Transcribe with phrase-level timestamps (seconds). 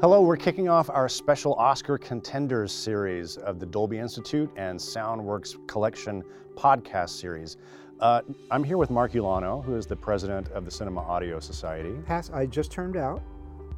[0.00, 5.56] Hello, we're kicking off our special Oscar Contenders series of the Dolby Institute and Soundworks
[5.66, 6.22] Collection
[6.54, 7.56] podcast series.
[7.98, 8.22] Uh,
[8.52, 11.96] I'm here with Mark Ulano, who is the president of the Cinema Audio Society.
[12.06, 13.20] Pass, I just turned out,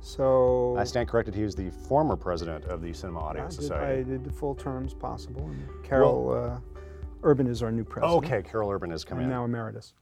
[0.02, 3.54] so I stand corrected, he was the former president of the Cinema Audio I did,
[3.54, 4.00] Society.
[4.00, 5.46] I did the full terms possible.
[5.46, 6.60] And Carol uh,
[7.22, 8.24] Urban is our new president.
[8.24, 9.36] okay, Carol Urban is coming I'm in.
[9.36, 9.94] now emeritus.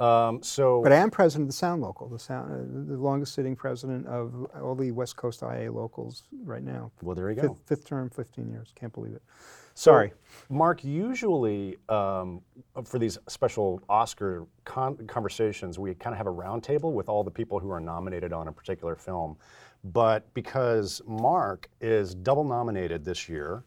[0.00, 3.34] Um, so, But I am president of the Sound Local, the, sound, uh, the longest
[3.34, 6.90] sitting president of all the West Coast IA locals right now.
[7.02, 7.48] well, there you go.
[7.54, 8.72] Fifth, fifth term, 15 years.
[8.74, 9.22] Can't believe it.
[9.76, 10.12] So, Sorry.
[10.50, 12.40] Mark, usually um,
[12.84, 17.30] for these special Oscar con- conversations, we kind of have a roundtable with all the
[17.30, 19.36] people who are nominated on a particular film.
[19.84, 23.64] But because Mark is double nominated this year,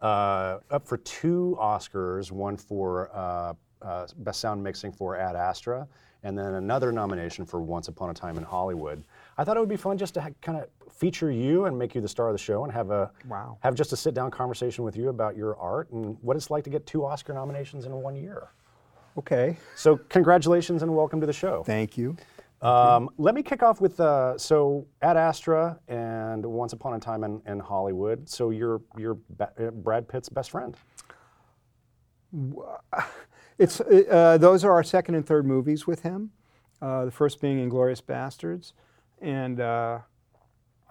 [0.00, 5.86] uh, up for two Oscars, one for uh, uh, Best Sound Mixing for Ad Astra,
[6.24, 9.02] and then another nomination for Once Upon a Time in Hollywood.
[9.36, 11.94] I thought it would be fun just to ha- kind of feature you and make
[11.94, 13.56] you the star of the show and have a Wow.
[13.60, 16.64] have just a sit down conversation with you about your art and what it's like
[16.64, 18.48] to get two Oscar nominations in one year.
[19.16, 19.56] Okay.
[19.76, 21.62] So, congratulations and welcome to the show.
[21.64, 22.16] Thank you.
[22.62, 27.22] Um, let me kick off with uh, so Ad Astra and Once Upon a Time
[27.22, 28.28] in, in Hollywood.
[28.28, 30.76] So, you're, you're Ba- Brad Pitt's best friend.
[33.58, 36.30] It's, uh, those are our second and third movies with him.
[36.80, 38.72] Uh, the first being Inglourious Basterds.
[39.20, 39.98] And uh,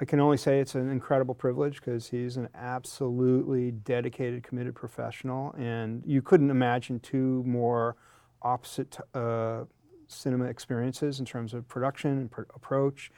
[0.02, 5.54] I can only say it's an incredible privilege because he's an absolutely dedicated, committed professional.
[5.58, 7.96] And you couldn't imagine two more
[8.42, 9.64] opposite uh,
[10.08, 13.12] cinema experiences in terms of production and pr- approach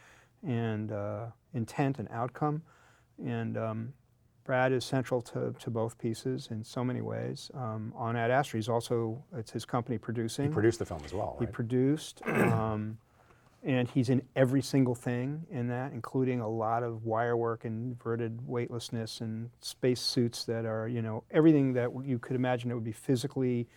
[0.48, 2.62] and uh, intent and outcome.
[3.26, 3.94] And um,
[4.50, 7.52] Brad is central to, to both pieces in so many ways.
[7.54, 10.46] Um, on Ad Astra, he's also, it's his company producing.
[10.46, 11.54] He produced the film as well, He right?
[11.54, 12.98] produced, um,
[13.62, 17.92] and he's in every single thing in that, including a lot of wire work and
[17.92, 22.76] inverted weightlessness and space suits that are, you know, everything that you could imagine that
[22.76, 23.68] would be physically,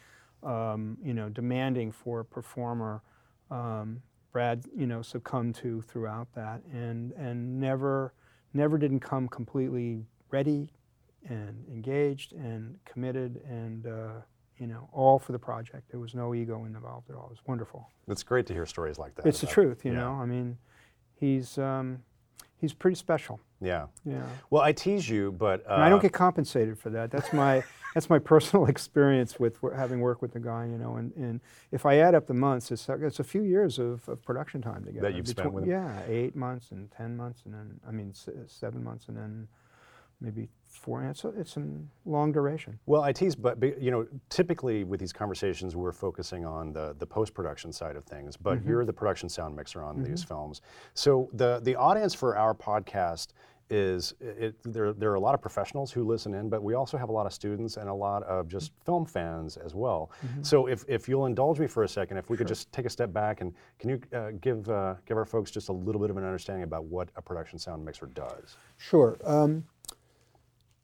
[0.42, 3.02] um, you know, demanding for a performer.
[3.50, 4.00] Um,
[4.32, 8.14] Brad, you know, succumbed to throughout that, and and never,
[8.54, 10.72] never didn't come completely ready,
[11.28, 13.86] and engaged and committed and.
[13.86, 14.10] Uh,
[14.58, 15.90] you know, all for the project.
[15.90, 17.24] There was no ego involved at all.
[17.24, 17.88] It was wonderful.
[18.06, 19.26] it's great to hear stories like that.
[19.26, 19.98] It's the truth, you yeah.
[19.98, 20.12] know.
[20.12, 20.56] I mean,
[21.18, 21.98] he's um,
[22.58, 23.40] he's pretty special.
[23.60, 23.86] Yeah.
[24.04, 24.22] Yeah.
[24.50, 25.64] Well, I tease you, but.
[25.68, 27.10] Uh, I don't get compensated for that.
[27.10, 27.64] That's my
[27.94, 30.96] that's my personal experience with having worked with the guy, you know.
[30.96, 34.22] And, and if I add up the months, it's, it's a few years of, of
[34.22, 35.08] production time together.
[35.08, 35.70] That you've spent with him?
[35.70, 38.12] Yeah, eight months and ten months, and then I mean
[38.46, 39.48] seven months, and then
[40.22, 41.04] maybe four.
[41.04, 41.64] It's a, it's a
[42.06, 42.78] long duration.
[42.86, 46.94] Well, I tease, but but, you know, typically with these conversations, we're focusing on the
[46.98, 48.36] the post production side of things.
[48.36, 48.68] But Mm-hmm.
[48.68, 50.62] you're the production sound mixer on these films,
[50.94, 53.28] so the the audience for our podcast
[53.70, 54.92] is it, there.
[54.92, 57.24] There are a lot of professionals who listen in, but we also have a lot
[57.26, 60.10] of students and a lot of just film fans as well.
[60.26, 60.42] Mm-hmm.
[60.42, 62.90] So if, if you'll indulge me for a second, if we could just take a
[62.90, 66.10] step back and can you uh, give uh, give our folks just a little bit
[66.10, 68.56] of an understanding about what a production sound mixer does?
[68.76, 69.16] Sure.
[69.24, 69.64] Um,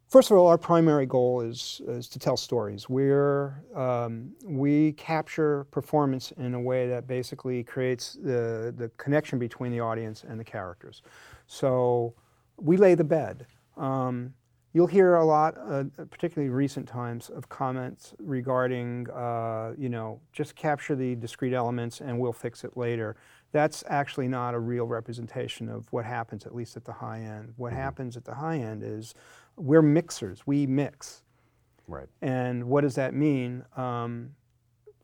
[0.09, 2.89] first of all, our primary goal is, is to tell stories.
[2.89, 9.73] We're, um, we capture performance in a way that basically creates the, the connection between
[9.73, 11.03] the audience and the characters.
[11.47, 12.15] So
[12.57, 13.47] we lay the bed.
[13.77, 14.35] Um,
[14.75, 20.55] You'll hear a lot, uh, particularly recent times, of comments regarding, uh, you know, just
[20.57, 23.17] capture the discrete elements and we'll fix it later.
[23.51, 27.55] That's actually not a real representation of what happens, at least at the high end.
[27.57, 29.15] What happens at the high end is
[29.59, 31.23] we're mixers, we mix.
[31.87, 32.09] Right.
[32.23, 33.65] And what does that mean?
[33.77, 34.31] Um,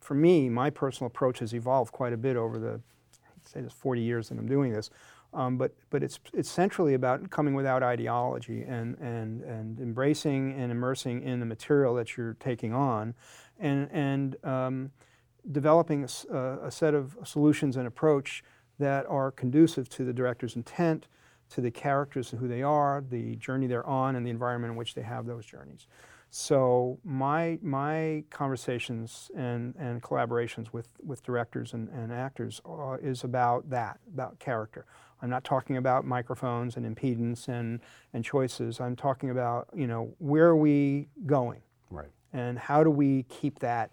[0.01, 3.73] for me, my personal approach has evolved quite a bit over the, I'd say, this
[3.73, 4.91] 40 years that I'm doing this.
[5.33, 10.71] Um, but but it's it's centrally about coming without ideology and and and embracing and
[10.71, 13.15] immersing in the material that you're taking on,
[13.59, 14.93] and and um,
[15.51, 18.45] developing a set of solutions and approach
[18.79, 21.09] that are conducive to the director's intent,
[21.55, 24.77] to the characters and who they are, the journey they're on, and the environment in
[24.77, 25.87] which they have those journeys.
[26.31, 33.23] So my my conversations and, and collaborations with, with directors and, and actors uh, is
[33.23, 34.85] about that, about character.
[35.23, 37.81] I'm not talking about microphones and impedance and,
[38.13, 38.81] and choices.
[38.81, 41.63] I'm talking about, you know, where are we going?
[41.89, 42.11] Right.
[42.33, 43.93] And how do we keep that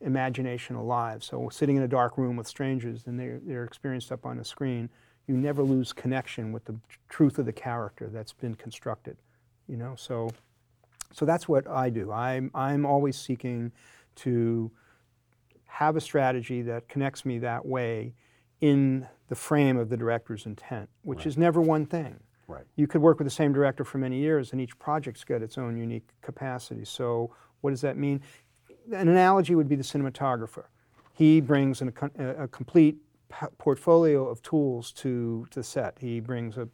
[0.00, 1.24] imagination alive?
[1.24, 4.44] So sitting in a dark room with strangers and they're, they're experienced up on a
[4.44, 4.88] screen,
[5.28, 6.74] you never lose connection with the
[7.08, 9.16] truth of the character that's been constructed,
[9.68, 9.94] you know?
[9.96, 10.30] So
[11.12, 12.12] so that's what I do.
[12.12, 13.72] I'm, I'm always seeking
[14.16, 14.70] to
[15.66, 18.14] have a strategy that connects me that way
[18.60, 22.18] in the frame of the director's intent, which is never one thing.
[22.46, 22.64] Right.
[22.76, 25.58] You could work with the same director for many years, and each project's got its
[25.58, 26.84] own unique capacity.
[26.84, 28.22] So, what does that mean?
[28.92, 30.64] An analogy would be the cinematographer.
[31.12, 32.96] He brings an, a, a complete
[33.58, 35.96] portfolio of tools to, to set.
[35.98, 36.68] He brings a,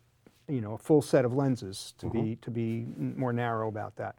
[0.48, 2.22] you know, a full set of lenses to mm-hmm.
[2.22, 4.18] be to be more narrow about that.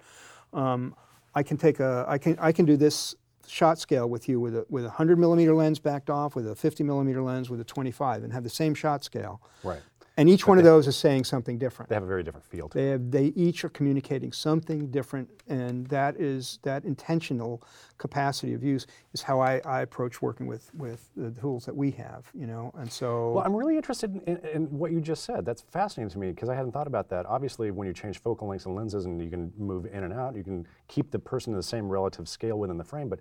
[0.54, 0.96] Um,
[1.34, 3.16] I can take a I can I can do this
[3.48, 6.56] shot scale with you with a with a 100 millimeter lens backed off, with a
[6.56, 9.42] 50 millimeter lens, with a 25, and have the same shot scale.
[9.64, 9.82] Right.
[10.18, 11.90] And each but one they, of those is saying something different.
[11.90, 12.70] They have a very different feel.
[12.70, 17.62] they have, they each are communicating something different, and that is that intentional
[17.98, 21.92] capacity of use is how I, I approach working with with the tools that we
[21.92, 22.30] have.
[22.34, 23.34] You know, and so.
[23.34, 25.46] Well, I'm really interested in, in, in what you just said.
[25.46, 27.26] That's fascinating to me because I hadn't thought about that.
[27.26, 30.36] Obviously, when you change focal lengths and lenses, and you can move in and out,
[30.36, 33.20] you can keep the person in the same relative scale within the frame, but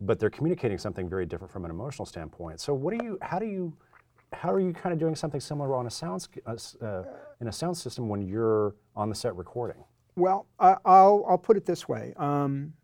[0.00, 2.60] but they're communicating something very different from an emotional standpoint.
[2.60, 3.18] So, what do you?
[3.20, 3.76] How do you?
[4.32, 7.04] How are you kind of doing something similar on a sound uh, uh,
[7.40, 9.82] in a sound system when you're on the set recording?
[10.16, 12.14] Well, I, will I'll put it this way.
[12.16, 12.74] Um,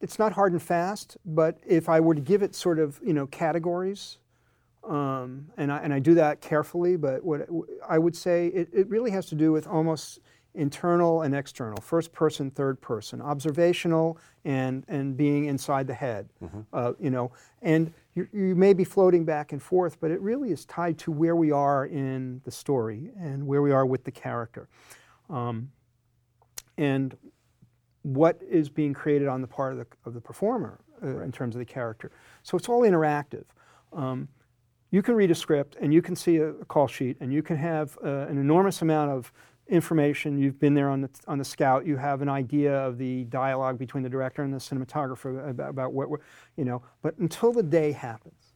[0.00, 3.14] it's not hard and fast, but if I were to give it sort of you
[3.14, 4.18] know categories,
[4.86, 7.48] um, and I and I do that carefully, but what
[7.88, 10.20] I would say it, it really has to do with almost
[10.54, 16.60] internal and external, first person, third person, observational, and and being inside the head, mm-hmm.
[16.72, 17.32] uh, you know,
[17.62, 21.10] and you, you may be floating back and forth, but it really is tied to
[21.10, 24.68] where we are in the story and where we are with the character,
[25.28, 25.70] um,
[26.78, 27.16] and
[28.02, 31.24] what is being created on the part of the of the performer uh, right.
[31.24, 32.12] in terms of the character.
[32.42, 33.44] So it's all interactive.
[33.92, 34.28] Um,
[34.90, 37.42] you can read a script and you can see a, a call sheet and you
[37.42, 39.32] can have uh, an enormous amount of
[39.68, 40.38] information.
[40.38, 41.86] You've been there on the, on the scout.
[41.86, 45.92] You have an idea of the dialogue between the director and the cinematographer about, about
[45.92, 46.08] what,
[46.56, 46.82] you know.
[47.02, 48.52] But until the day happens,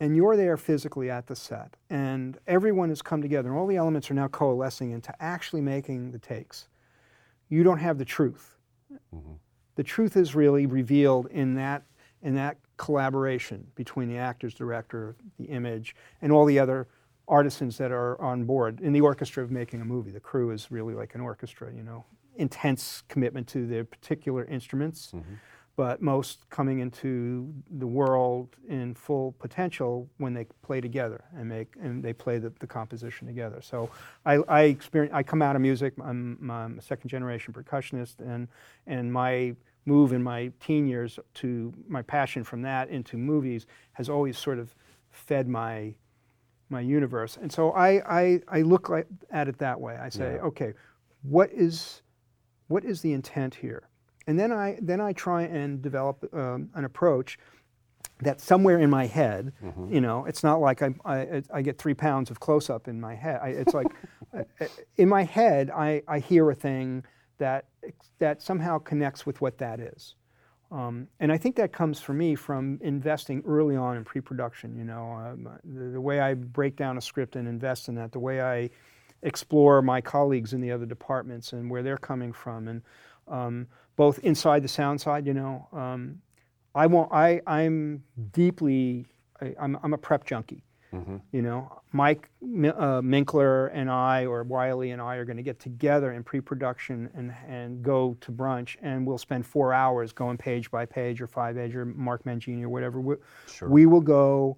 [0.00, 3.76] and you're there physically at the set, and everyone has come together, and all the
[3.76, 6.68] elements are now coalescing into actually making the takes,
[7.48, 8.56] you don't have the truth.
[9.14, 9.32] Mm-hmm.
[9.74, 11.82] The truth is really revealed in that
[12.22, 16.88] in that collaboration between the actors, director, the image, and all the other
[17.28, 20.10] artisans that are on board in the orchestra of making a movie.
[20.10, 22.04] The crew is really like an orchestra, you know,
[22.36, 25.34] intense commitment to their particular instruments, mm-hmm.
[25.76, 31.74] but most coming into the world in full potential when they play together and make
[31.82, 33.60] and they play the, the composition together.
[33.60, 33.90] So
[34.24, 35.14] I, I experience.
[35.14, 35.94] I come out of music.
[36.02, 38.48] I'm, I'm a second generation percussionist, and
[38.86, 39.54] and my
[39.84, 44.58] move in my teen years to my passion from that into movies has always sort
[44.58, 44.74] of
[45.10, 45.94] fed my
[46.70, 47.38] my universe.
[47.40, 49.96] And so I, I, I look like, at it that way.
[49.96, 50.46] I say, yeah.
[50.46, 50.74] okay,
[51.22, 52.02] what is,
[52.68, 53.88] what is the intent here?
[54.26, 57.38] And then I, then I try and develop um, an approach
[58.20, 59.92] that somewhere in my head, mm-hmm.
[59.92, 63.00] you know, it's not like I, I, I get three pounds of close up in
[63.00, 63.40] my head.
[63.42, 63.86] I, it's like
[64.36, 64.66] uh,
[64.96, 67.04] in my head, I, I hear a thing
[67.38, 67.66] that,
[68.18, 70.14] that somehow connects with what that is.
[70.70, 74.76] Um, and I think that comes for me from investing early on in pre-production.
[74.76, 78.12] You know, um, the, the, way I break down a script and invest in that,
[78.12, 78.68] the way I
[79.22, 82.82] explore my colleagues in the other departments and where they're coming from, and
[83.28, 83.66] um,
[83.96, 85.26] both inside the sound side.
[85.26, 86.20] You know, um,
[86.74, 87.12] I want.
[87.12, 89.06] I I'm deeply.
[89.40, 90.62] I, I'm, I'm a prep junkie.
[90.92, 91.16] Mm-hmm.
[91.32, 95.60] You know, Mike uh, Minkler and I, or Wylie and I, are going to get
[95.60, 100.70] together in pre-production and and go to brunch, and we'll spend four hours going page
[100.70, 103.00] by page, or five page, or Mark Mangini, or whatever.
[103.00, 103.16] We,
[103.46, 103.68] sure.
[103.68, 104.56] we will go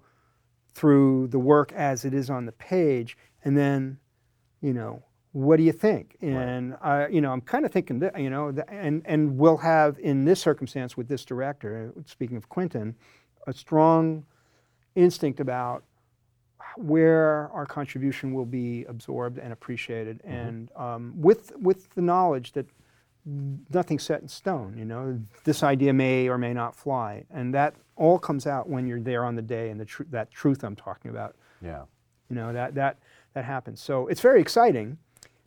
[0.73, 3.97] through the work as it is on the page, and then,
[4.61, 6.15] you know, what do you think?
[6.21, 7.03] And right.
[7.03, 9.99] I, you know, I'm kind of thinking that, you know, that, and and we'll have
[9.99, 12.95] in this circumstance with this director, speaking of Quentin,
[13.47, 14.25] a strong
[14.95, 15.83] instinct about
[16.77, 20.31] where our contribution will be absorbed and appreciated, mm-hmm.
[20.31, 22.65] and um, with with the knowledge that
[23.25, 24.75] nothing's set in stone.
[24.77, 28.87] You know, this idea may or may not fly, and that all comes out when
[28.87, 31.35] you're there on the day, and the tr- that truth I'm talking about.
[31.61, 31.83] Yeah.
[32.29, 32.97] You know that that
[33.33, 33.81] that happens.
[33.81, 34.97] So it's very exciting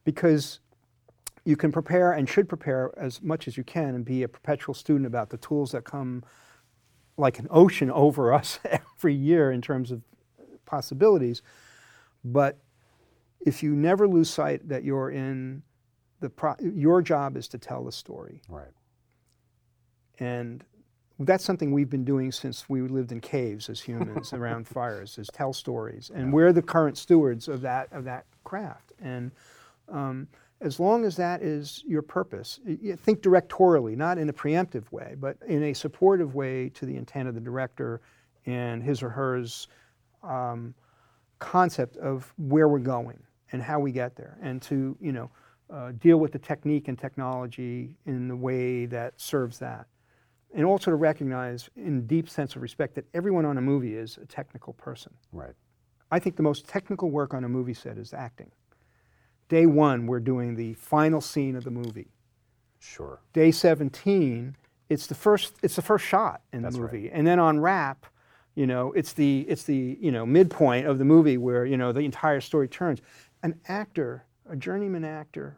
[0.04, 0.60] because
[1.44, 4.74] you can prepare and should prepare as much as you can and be a perpetual
[4.74, 6.24] student about the tools that come
[7.16, 8.58] like an ocean over us
[8.96, 10.02] every year in terms of
[10.66, 11.42] possibilities.
[12.24, 12.58] But
[13.40, 15.62] if you never lose sight that you're in
[16.20, 18.40] the pro- your job is to tell the story.
[18.48, 18.72] Right.
[20.18, 20.64] And
[21.20, 25.28] that's something we've been doing since we lived in caves as humans around fires is
[25.32, 26.32] tell stories and yeah.
[26.32, 29.30] we're the current stewards of that of that craft and
[29.88, 30.26] um,
[30.60, 32.58] as long as that is your purpose
[32.98, 37.28] think directorially not in a preemptive way but in a supportive way to the intent
[37.28, 38.00] of the director
[38.46, 39.68] and his or hers
[40.24, 40.74] um,
[41.38, 43.18] concept of where we're going.
[43.52, 45.30] and how we get there, and to you know
[45.70, 49.86] uh, deal with the technique and technology in the way that serves that,
[50.54, 54.18] and also to recognize, in deep sense of respect, that everyone on a movie is
[54.20, 55.12] a technical person.
[55.32, 55.54] Right.
[56.10, 58.50] I think the most technical work on a movie set is acting.
[59.48, 62.10] Day one, we're doing the final scene of the movie.
[62.78, 63.20] Sure.
[63.32, 64.56] Day 17,
[64.88, 66.92] it's the first it's the first shot in the That's right.
[66.92, 68.06] movie, and then on wrap,
[68.54, 71.92] you know, it's the it's the you know midpoint of the movie where you know
[71.92, 73.00] the entire story turns.
[73.42, 75.56] An actor, a journeyman actor,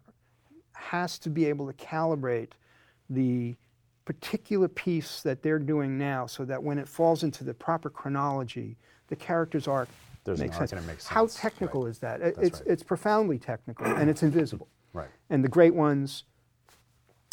[0.75, 2.50] has to be able to calibrate
[3.11, 3.55] the
[4.05, 8.76] particular piece that they're doing now, so that when it falls into the proper chronology,
[9.09, 9.88] the character's arc
[10.25, 10.73] There's makes sense.
[10.73, 11.91] it makes How technical Right.
[11.91, 12.21] is that?
[12.21, 12.69] That's It's right.
[12.71, 14.69] it's profoundly technical and it's invisible.
[14.93, 15.11] Right.
[15.29, 16.25] And the great ones,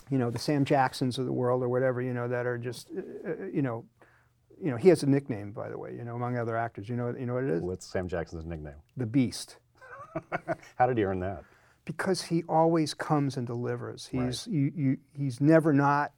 [0.10, 2.90] you know, the Sam Jacksons of the world or whatever, you know, that are just,
[2.92, 3.86] uh, uh, you know,
[4.64, 6.88] you know, he has a nickname, by the way, you know, among other actors.
[6.88, 7.62] You know, you know what it is?
[7.62, 8.76] What's Sam Jackson's nickname?
[8.96, 9.58] The Beast.
[10.78, 11.44] How did he earn that?
[11.86, 14.10] Because he always comes and delivers.
[14.14, 14.28] Right.
[14.28, 16.14] He's you, you, he's never not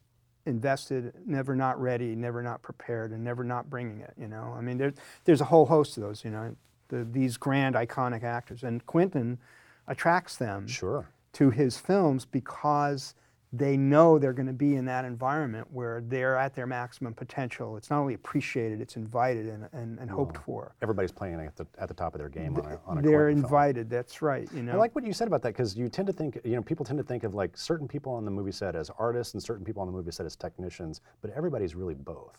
[0.46, 4.14] invested, never not ready, never not prepared, and never not bringing it.
[4.16, 6.24] You know, I mean, there's there's a whole host of those.
[6.24, 6.56] You know,
[6.90, 9.40] the, these grand iconic actors, and Quentin
[9.88, 11.08] attracts them Sure.
[11.34, 13.16] to his films because
[13.58, 17.78] they know they're going to be in that environment where they're at their maximum potential.
[17.78, 20.74] It's not only appreciated, it's invited and, and, and hoped for.
[20.82, 23.12] Everybody's playing at the, at the top of their game on a, on a They're
[23.26, 23.46] Quentin film.
[23.46, 24.48] invited, that's right.
[24.54, 26.56] You know, I like what you said about that because you tend to think, you
[26.56, 29.34] know, people tend to think of like certain people on the movie set as artists
[29.34, 32.36] and certain people on the movie set as technicians, but everybody's really both.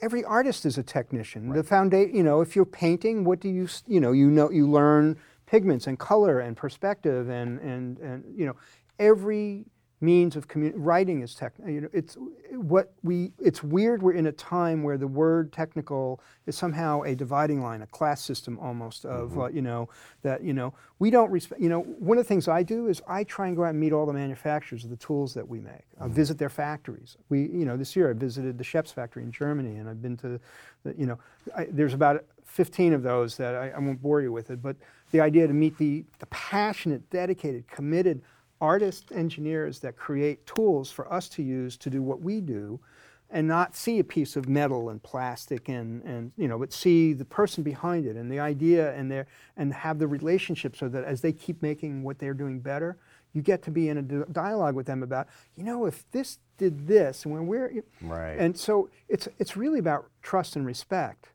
[0.00, 1.48] every artist is a technician.
[1.48, 4.50] The foundation, you know, if you're painting, what do you, s- you know, you know,
[4.50, 8.56] you learn pigments and color and perspective and and and you know,
[8.98, 9.64] every
[10.06, 11.52] means of commun- writing is tech.
[11.66, 12.16] You know, it's
[12.52, 13.32] what we.
[13.38, 14.02] It's weird.
[14.02, 18.22] We're in a time where the word technical is somehow a dividing line, a class
[18.22, 19.88] system almost of uh, you know
[20.22, 21.60] that you know we don't respect.
[21.60, 23.80] You know, one of the things I do is I try and go out and
[23.80, 25.84] meet all the manufacturers of the tools that we make.
[26.00, 27.16] I visit their factories.
[27.28, 30.16] We, you know, this year I visited the Schoeps factory in Germany, and I've been
[30.18, 30.40] to,
[30.84, 31.18] the, you know,
[31.56, 34.76] I, there's about 15 of those that I, I won't bore you with it, but
[35.10, 38.22] the idea to meet the, the passionate, dedicated, committed
[38.60, 42.80] artists, engineers that create tools for us to use to do what we do
[43.28, 47.12] and not see a piece of metal and plastic and, and you know but see
[47.12, 51.02] the person behind it and the idea and their and have the relationship so that
[51.04, 52.96] as they keep making what they're doing better
[53.32, 56.86] you get to be in a dialogue with them about you know if this did
[56.86, 58.36] this and when we're Right.
[58.38, 61.30] and so it's it's really about trust and respect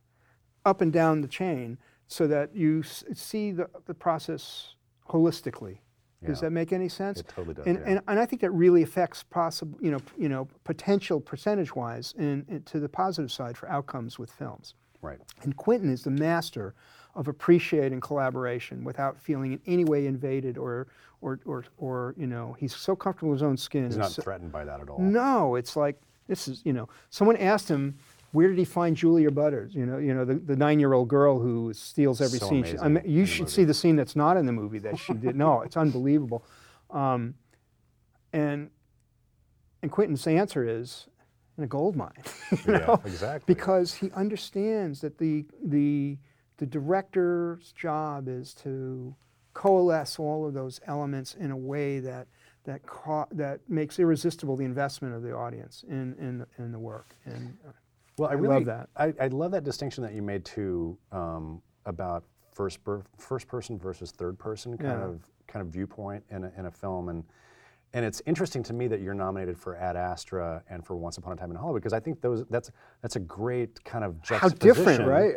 [0.66, 4.76] up and down the chain so that you s- see the, the process
[5.10, 5.80] holistically
[6.26, 6.48] does Yeah.
[6.48, 7.84] that make any sense It totally does, and, yeah.
[7.88, 12.46] and, and I think that really affects possible, you know, you know, potential percentage-wise in,
[12.48, 14.76] in- to the positive side for outcomes with films.
[15.02, 15.20] Right.
[15.42, 16.76] And Quentin is the master
[17.16, 20.88] of appreciating collaboration without feeling in any way invaded or,
[21.22, 23.86] or, or, or you know, he's so comfortable in his own skin.
[23.86, 25.00] He's not so- threatened by that at all.
[25.00, 26.88] no, it's like this is you know.
[27.10, 27.98] Someone asked him,
[28.32, 29.74] where did he find Julia Butters?
[29.76, 32.64] You know, you know the, the nine-year-old girl who steals every So scene.
[32.64, 33.52] She- I mean, you should movie.
[33.52, 35.36] see the scene that's not in the movie that she did.
[35.36, 36.44] No, it's unbelievable.
[36.90, 37.36] Um,
[38.34, 38.70] and
[39.82, 41.08] and Quentin's answer is
[41.58, 42.12] in a gold mine.
[42.52, 43.02] you Yeah, know?
[43.06, 43.54] exactly.
[43.54, 46.18] Because he understands that the the
[46.58, 49.16] the director's job is to
[49.54, 52.28] coalesce all of those elements in a way that
[52.64, 56.80] that ca- that makes irresistible the investment of the audience in in the, in the
[56.80, 57.16] work.
[57.26, 57.72] And uh,
[58.22, 58.90] Well, I really love that.
[58.96, 63.80] I, I love that distinction that you made too um, about first per, first person
[63.80, 65.08] versus third person kind Yeah.
[65.08, 67.24] of kind of viewpoint in a, in a film, and
[67.94, 71.34] and it's interesting to me that you're nominated for Ad Astra and for Once Upon
[71.34, 72.70] a Time in Hollywood because I think those that's
[73.02, 75.36] that's a great kind of How different, right?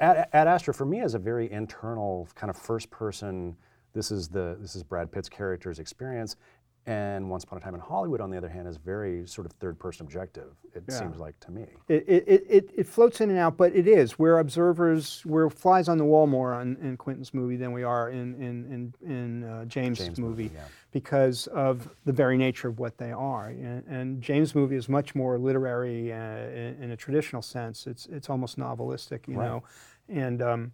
[0.00, 3.56] Ad, Ad Astra for me is a very internal kind of first person.
[3.92, 6.36] This is the this is Brad Pitt's character's experience,
[6.86, 9.52] and Once Upon a Time in Hollywood, on the other hand, is very sort of
[9.52, 10.48] third person objective.
[10.74, 10.98] It Yeah.
[10.98, 11.66] seems like to me.
[11.88, 14.18] it, it, it- it, floats in and out, but it is.
[14.18, 15.22] We're observers.
[15.26, 18.64] We're flies on the wall more on, in Quentin's movie than we are in in
[18.72, 20.64] in, in uh, James', James' movie, movie, yeah.
[20.90, 23.48] because of the very nature of what they are.
[23.48, 27.86] And, and James' movie is much more literary uh, in, in a traditional sense.
[27.86, 29.46] It's it's almost novelistic, you Right.
[29.48, 29.62] know,
[30.08, 30.40] and.
[30.42, 30.72] Um,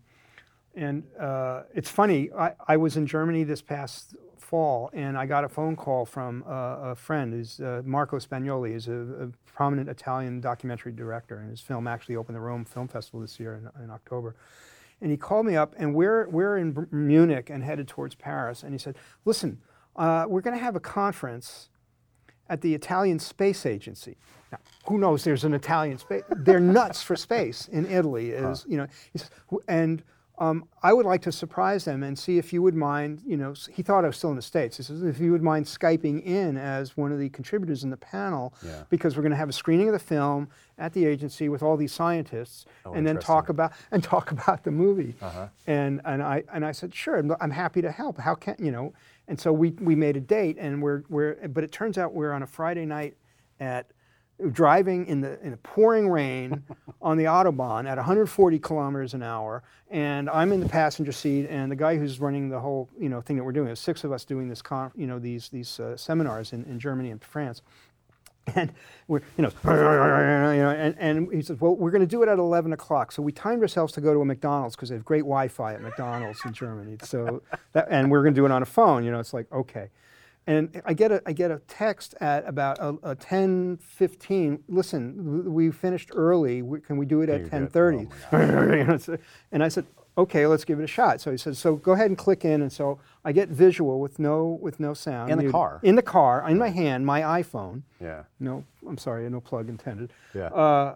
[0.79, 4.15] and uh, it's funny, I, I was in Germany this past
[4.47, 8.75] fall and I got a phone call from uh, a friend, who's uh, Marco Spagnoli,
[8.75, 12.87] is a, a prominent Italian documentary director, and his film actually opened the Rome Film
[12.87, 14.37] Festival this year in, in October.
[15.00, 18.62] And he called me up, and we're, we're in Munich and headed towards Paris.
[18.62, 19.59] And he said, Listen,
[19.97, 21.69] uh, we're going to have a conference
[22.49, 24.17] at the Italian Space Agency.
[24.53, 25.25] Now, who knows?
[25.25, 26.23] There's an Italian space.
[26.31, 28.31] They're nuts for space in Italy.
[28.31, 29.31] Is you know, he says,
[29.67, 30.03] and
[30.38, 33.55] um, I would like to surprise them and see if you would mind, you know,
[33.73, 34.76] he thought I was still in the States.
[34.76, 37.97] He says, if you would mind Skyping in as one of the contributors in the
[37.97, 38.83] panel, Yeah.
[38.90, 41.76] because we're going to have a screening of the film at the agency with all
[41.78, 45.14] these scientists Oh, and then talk about, and talk about the movie.
[45.23, 45.49] Uh-huh.
[45.66, 48.19] And, and, I, and I said, sure, I'm, I'm happy to help.
[48.19, 48.93] How can, you know,
[49.28, 52.33] and so we, we made a date and we're, we're, but it turns out we're
[52.33, 53.16] on a Friday night
[53.59, 53.90] at
[54.52, 56.62] driving in the in the pouring rain
[57.02, 61.71] on the autobahn at 140 kilometers an hour, and I'm in the passenger seat, and
[61.71, 64.12] the guy who's running the whole you know thing that we're doing, there's six of
[64.12, 64.62] us doing this
[64.95, 67.62] you know these these uh, seminars in, in Germany and France.
[68.55, 68.73] And
[69.09, 72.28] we're, you know, you know, and, and he says, well, we're going to do it
[72.28, 73.11] at 11 o'clock.
[73.11, 75.83] So we timed ourselves to go to a McDonald's because they have great Wi-Fi at
[75.83, 76.97] McDonald's in Germany.
[77.02, 79.02] So, that, and we're going to do it on a phone.
[79.02, 79.88] You know, it's like okay.
[80.49, 84.62] And I get a, I get a text at about a, a 10, 15.
[84.69, 86.62] Listen, we finished early.
[86.62, 87.73] We, can we do it at do it?
[87.73, 89.00] 10:30?
[89.11, 89.19] You
[89.50, 89.87] and I said,
[90.19, 91.21] okay, let's give it a shot.
[91.21, 92.62] So he said, so go ahead and click in.
[92.62, 95.31] And so I get visual with no with no sound.
[95.31, 95.81] In the car?
[95.83, 97.83] In the car, in my hand, my iPhone.
[98.00, 98.23] Yeah.
[98.41, 100.12] No, I'm sorry, no plug intended.
[100.35, 100.47] Yeah.
[100.47, 100.95] Uh,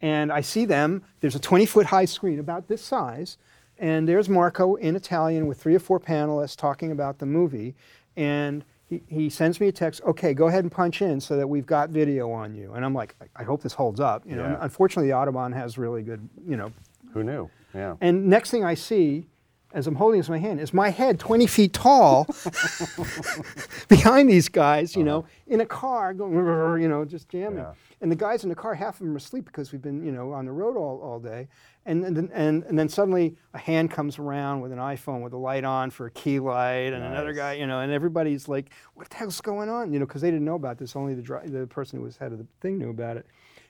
[0.00, 1.02] and I see them.
[1.20, 3.38] There's a 20 foot high screen about this size,
[3.78, 7.74] and there's Marco in Italian with three or four panelists talking about the movie,
[8.16, 10.00] and he, he sends me a text.
[10.06, 12.72] Okay, go ahead and punch in so that we've got video on you.
[12.74, 14.24] And I'm like, I, I hope this holds up.
[14.26, 14.56] You know, Yeah.
[14.60, 16.72] unfortunately, the Autobahn has really good, you know.
[17.12, 17.50] Who knew?
[17.74, 17.96] Yeah.
[18.00, 19.26] And next thing I see.
[19.72, 22.26] As I'm holding this in my hand, is my head 20 feet tall
[23.88, 25.10] behind these guys, you uh-huh.
[25.10, 26.34] know, in a car going,
[26.82, 27.58] you know, just jamming.
[27.58, 27.74] Yeah.
[28.00, 30.12] And the guys in the car, half of them are asleep because we've been, you
[30.12, 31.48] know, on the road all, all day.
[31.84, 35.34] And, and, then- and, and then suddenly a hand comes around with an iPhone with
[35.34, 38.70] a light on for a key light, and another guy, you know, and everybody's like,
[38.94, 39.92] what the hell's going on?
[39.92, 40.96] You know, because they didn't know about this.
[40.96, 43.26] Only the, dri- the person who was head of the thing knew about it.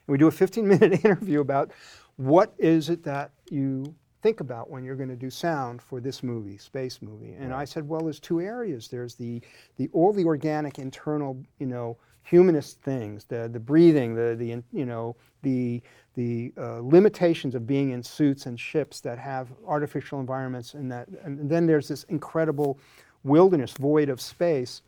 [0.07, 1.71] And we do a 15 minute interview about
[2.17, 6.23] what is it that you think about when you're going to do sound for this
[6.23, 7.33] movie, space movie.
[7.39, 8.87] And I said, well, there's two areas.
[8.87, 9.41] There's the,
[9.77, 14.85] the all the organic internal, you know, humanist things, the the breathing, the the you
[14.85, 15.81] know the
[16.15, 21.07] the uh, limitations of being in suits and ships that have artificial environments, and that
[21.23, 22.77] and then there's this incredible
[23.23, 24.81] wilderness void of space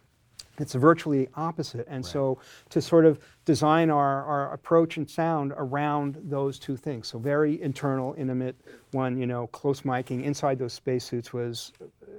[0.61, 1.85] it's virtually opposite.
[1.89, 2.37] And so
[2.69, 7.07] to sort of design our, our approach and sound around those two things.
[7.07, 8.55] So very internal, intimate
[8.91, 11.73] one, you know, close miking inside those spacesuits was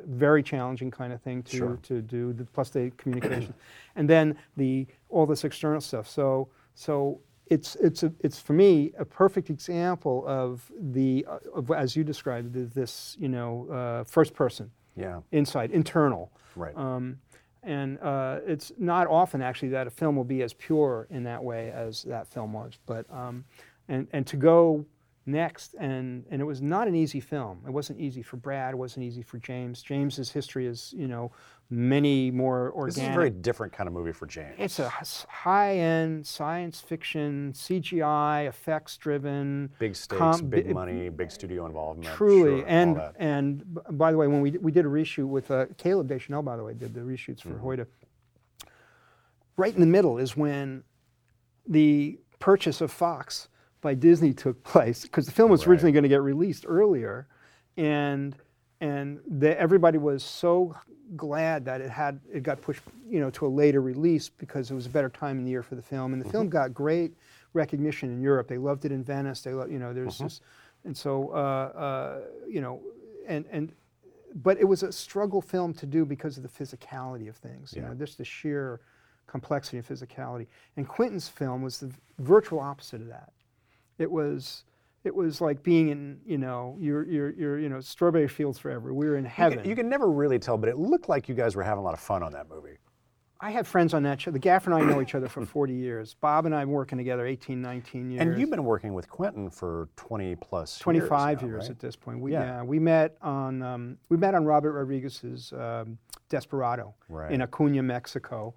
[0.07, 1.78] very challenging kind of thing to, Sure.
[1.85, 3.55] to do, the, plus the communication.
[3.96, 6.09] and then the all this external stuff.
[6.09, 11.70] So so it's it's a, it's for me a perfect example of the uh, of,
[11.70, 15.20] as you described it, this you know uh, first person Yeah.
[15.33, 16.76] inside internal Right.
[16.76, 17.18] um,
[17.62, 21.42] and uh, it's not often actually that a film will be as pure in that
[21.42, 22.79] way as that film was.
[22.87, 23.44] But um,
[23.88, 24.85] and and to go
[25.25, 27.61] next and and it was not an easy film.
[27.66, 28.75] It wasn't easy for Brad.
[28.75, 29.83] It wasn't easy for James.
[29.83, 31.31] James's history is you know
[31.72, 32.94] many more organic.
[32.96, 34.54] This is a very different kind of movie for James.
[34.58, 42.14] It's a high-end science fiction, CGI, effects-driven, big stakes, big money, big studio involvement.
[42.14, 45.66] Truly, sure, and and by the way, when we we did a reshoot with uh,
[45.78, 47.66] Caleb Deschanel, by the way, did the reshoots for Mm-hmm.
[47.66, 47.87] Hoyte.
[49.56, 50.82] Right in the middle is when
[51.66, 53.48] the purchase of Fox
[53.80, 55.72] by Disney took place, because the film was Right.
[55.72, 57.26] originally going to get released earlier,
[57.76, 58.37] and
[58.83, 60.75] and the, everybody was so
[61.16, 64.75] glad that it had it got pushed, you know, to a later release because it
[64.75, 66.33] was a better time in the year for the film, and the Mm-hmm.
[66.33, 67.12] film got great
[67.55, 68.49] recognition in Europe.
[68.49, 69.40] They loved it in Venice.
[69.42, 70.25] They, lo- you know, there's Mm-hmm.
[70.25, 70.40] this,
[70.85, 72.81] and so uh, uh, you know,
[73.29, 73.73] and and
[74.42, 77.73] but it was a struggle film to do because of the physicality of things.
[77.77, 77.88] You Yeah.
[77.88, 78.81] know, just the sheer
[79.29, 80.47] complexity and physicality.
[80.77, 83.33] And Quentin's film was the virtual opposite of that.
[83.99, 84.64] It was
[85.05, 88.93] it was like being in you know you're you're, you're know strawberry fields forever.
[88.95, 89.59] We were in You heaven.
[89.61, 91.85] can, you can never really tell, but it looked like you guys were having a
[91.85, 92.79] lot of fun on that movie.
[93.45, 94.31] I had friends on that show.
[94.31, 96.15] The Gaffer and I know each other for 40 years.
[96.15, 98.23] Bob and I have been working together 18, 19 years.
[98.23, 101.71] And you've been working with Quentin for 20 plus 25 years, now, years right?
[101.71, 102.21] at this point.
[102.21, 102.45] We, Yeah.
[102.45, 102.62] yeah.
[102.62, 107.33] we met on um, we met on Robert Rodriguez's um, Desperado Right.
[107.33, 108.55] in Acuna, Mexico,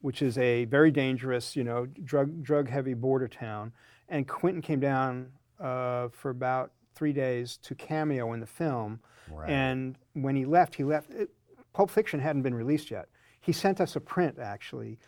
[0.00, 3.72] which is a very dangerous, you know, drug drug heavy border town.
[4.08, 5.28] And Quentin came down
[5.60, 9.00] uh, for about three days to cameo in the film.
[9.30, 9.50] Right.
[9.50, 11.10] And when he left, he left.
[11.10, 11.30] It,
[11.72, 13.08] Pulp Fiction hadn't been released yet.
[13.40, 14.98] He sent us a print actually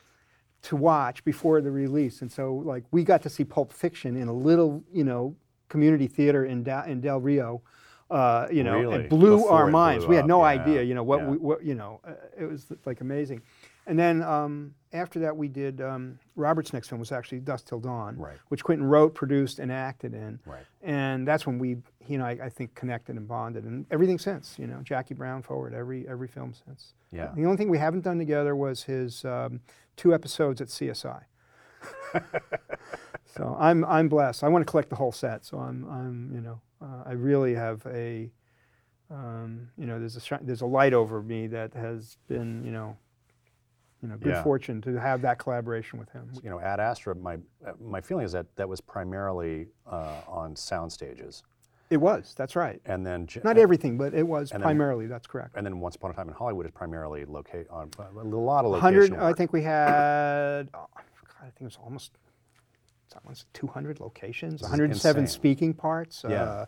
[0.63, 4.29] to watch before the release, and so like we got to see Pulp Fiction in
[4.29, 5.37] a little, you know,
[5.69, 7.63] community theater in da- in Del Rio.
[8.09, 8.95] Uh, you know, Really?
[8.95, 10.05] and blew Before our it minds.
[10.05, 11.29] blew we had no yeah, idea, you know, what yeah.
[11.29, 13.43] we, what, you know, uh, it was like amazing.
[13.89, 17.79] And then um, after that, we did um, Robert's next film was actually Dusk Till
[17.79, 18.37] Dawn, Right.
[18.49, 20.41] which Quentin wrote, produced, and acted in.
[20.45, 20.65] Right.
[20.83, 24.59] And that's when we, he and I, I think, connected and bonded, and everything since.
[24.59, 26.95] You know, Jackie Brown forward, every every film since.
[27.13, 27.31] Yeah.
[27.37, 29.61] The only thing we haven't done together was his um,
[29.97, 31.23] two episodes at CSI.
[33.25, 34.43] so I'm I'm blessed.
[34.45, 35.45] I want to collect the whole set.
[35.45, 38.31] So I'm I'm you know uh, I really have a
[39.11, 42.97] um, you know there's a there's a light over me that has been you know
[44.03, 44.43] you know good Yeah.
[44.43, 46.31] fortune to have that collaboration with him.
[46.43, 50.55] You know, Ad Astra, my, uh, my feeling is that that was primarily uh, on
[50.57, 51.43] sound stages.
[51.89, 52.35] It was.
[52.37, 52.81] That's right.
[52.85, 55.07] And then, Not everything, but it was And then- primarily.
[55.07, 55.53] That's correct.
[55.57, 58.73] and then Once Upon a Time in Hollywood is primarily locate on a lot of
[58.73, 59.15] location hundred.
[59.15, 60.69] I think we had.
[60.75, 61.05] Oh, God,
[61.41, 62.19] I think it was almost.
[63.07, 66.25] it's almost 200 locations, This 107 speaking parts.
[66.29, 66.43] Yeah.
[66.43, 66.67] Uh,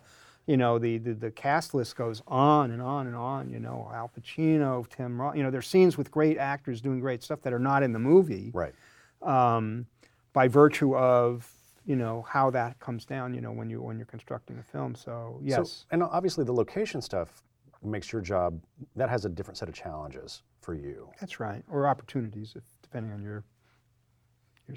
[0.49, 3.51] you know, the, the the cast list goes on and on and on.
[3.51, 5.35] You know, Al Pacino, Tim Roth.
[5.35, 7.99] You know, there's scenes with great actors doing great stuff that are not in the
[7.99, 8.73] movie Right.
[9.21, 9.85] um,
[10.33, 11.47] by virtue of
[11.85, 13.35] you know how that comes down.
[13.35, 14.95] You know, when you when you're constructing a film.
[14.95, 15.71] So yes.
[15.71, 17.43] So, and obviously the location stuff
[17.83, 18.59] makes your job,
[18.95, 21.09] that has a different set of challenges for you.
[21.19, 23.43] That's right, or opportunities, if, depending on your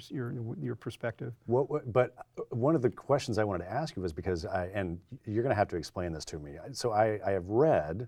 [0.09, 1.33] your your, your perspective.
[1.45, 4.45] What, what, but uh, one of the questions I wanted to ask you was because
[4.45, 6.53] I, and you're going to have to explain this to me.
[6.71, 8.07] So I, I have read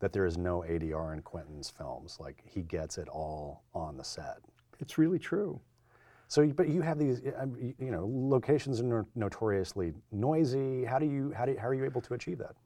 [0.00, 2.18] that there is no ADR in Quentin's films.
[2.20, 4.38] Like he gets it all on the set.
[4.78, 5.60] It's really true.
[6.28, 10.84] So, but you have these, um, you know, locations are notoriously noisy.
[10.84, 12.56] How do you, how do you, how are you able to achieve that?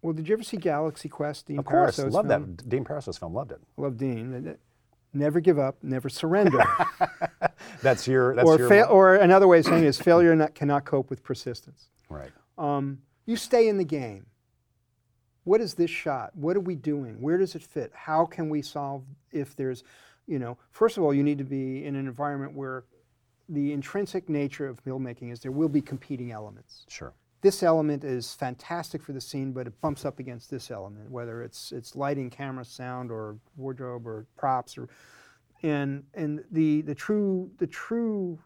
[0.00, 1.46] Well, did you ever see Galaxy Quest?
[1.46, 2.54] Dean Of course, Parisot's love film?
[2.56, 2.68] that.
[2.68, 3.60] Dean Parisot's film, loved it.
[3.76, 4.56] Love Dean.
[5.12, 6.62] Never give up, never surrender.
[7.82, 10.54] That's your, that's or, your, fail, or another way of saying it is failure not,
[10.54, 11.88] cannot cope with persistence.
[12.08, 12.30] right.
[12.56, 14.26] Um, you stay in the game.
[15.44, 16.34] What is this shot?
[16.34, 17.20] What are we doing?
[17.20, 17.92] Where does it fit?
[17.94, 19.84] How can we solve if there's,
[20.26, 22.84] you know, first of all, you need to be in an environment where
[23.48, 26.84] the intrinsic nature of filmmaking is there will be competing elements.
[26.88, 27.12] Sure.
[27.40, 31.42] This element is fantastic for the scene, but it bumps up against this element, whether
[31.42, 34.88] it's it's lighting, camera, sound, or wardrobe, or props, or
[35.62, 38.38] and and the the true the true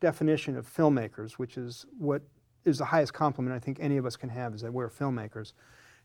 [0.00, 2.22] definition of filmmakers, which is what
[2.64, 5.52] is the highest compliment I think any of us can have, is that we're filmmakers,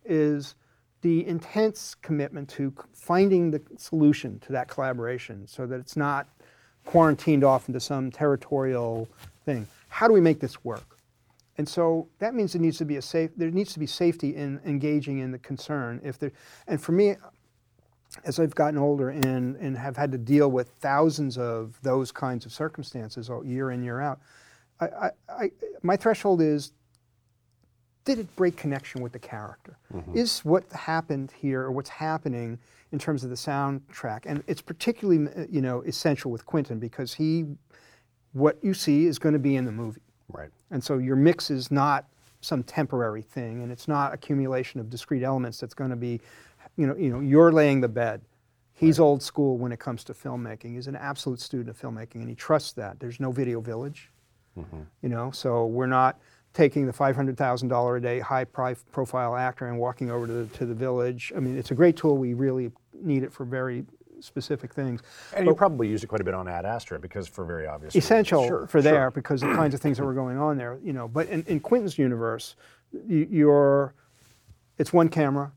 [0.05, 0.55] is
[1.01, 6.27] the intense commitment to finding the solution to that collaboration, so that it's not
[6.85, 9.07] quarantined off into some territorial
[9.45, 9.67] thing.
[9.89, 10.97] How do we make this work?
[11.57, 13.31] And so that means there needs to be a safe.
[13.35, 15.99] There needs to be safety in engaging in the concern.
[16.03, 16.31] If there,
[16.67, 17.15] and for me,
[18.23, 22.45] as I've gotten older and, and have had to deal with thousands of those kinds
[22.45, 24.19] of circumstances all year in year out,
[24.79, 25.51] I, I, I,
[25.83, 26.71] my threshold is:
[28.05, 29.77] Did it break connection with the character?
[30.15, 32.57] Is what happened here or what's happening
[32.91, 34.21] in terms of the soundtrack?
[34.25, 37.45] And it's particularly uh, you know essential with Quentin because he,
[38.33, 40.01] what you see is going to be in the movie.
[40.31, 40.49] Right.
[40.71, 42.05] And so your mix is not
[42.41, 46.21] some temporary thing, and it's not accumulation of discrete elements that's going to be,
[46.79, 48.21] you know, you know, you're laying the bed.
[48.73, 50.75] He's old school when it comes to filmmaking.
[50.75, 53.01] He's an absolute student of filmmaking, and he trusts that.
[53.01, 54.09] There's no video village,
[54.57, 54.83] mm-hmm.
[55.01, 56.17] you know, so we're not
[56.53, 60.73] taking the $500,000 a day high profile actor and walking over to the, to the
[60.73, 61.33] village.
[61.35, 62.17] I mean, it's a great tool.
[62.17, 63.83] We really need it for very
[64.21, 65.01] specific things.
[65.35, 67.93] And you probably used it quite a bit on Ad Astra because for very obvious
[67.93, 68.05] reasons.
[68.05, 68.81] essential Sure, for sure.
[68.81, 71.09] there because the kinds of things that were going on there, you know.
[71.09, 72.55] But in, in Quentin's universe,
[73.05, 73.93] you, you're,
[74.77, 75.51] it's one camera,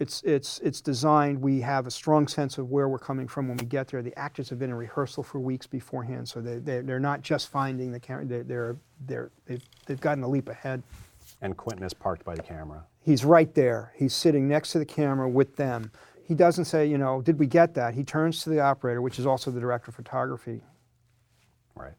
[0.00, 1.40] it's it's it's designed.
[1.40, 4.02] We have a strong sense of where we're coming from when we get there.
[4.02, 7.48] The actors have been in rehearsal for weeks beforehand, so they they they're not just
[7.48, 8.24] finding the camera.
[8.24, 8.76] They're they're,
[9.06, 10.82] they're they've, they've gotten a leap ahead.
[11.40, 12.84] And Quentin is parked by the camera.
[13.00, 13.92] He's right there.
[13.96, 15.90] He's sitting next to the camera with them.
[16.26, 17.94] He doesn't say, you know, did we get that?
[17.94, 20.62] He turns to the operator, which is also the director of photography.
[21.74, 21.92] Right.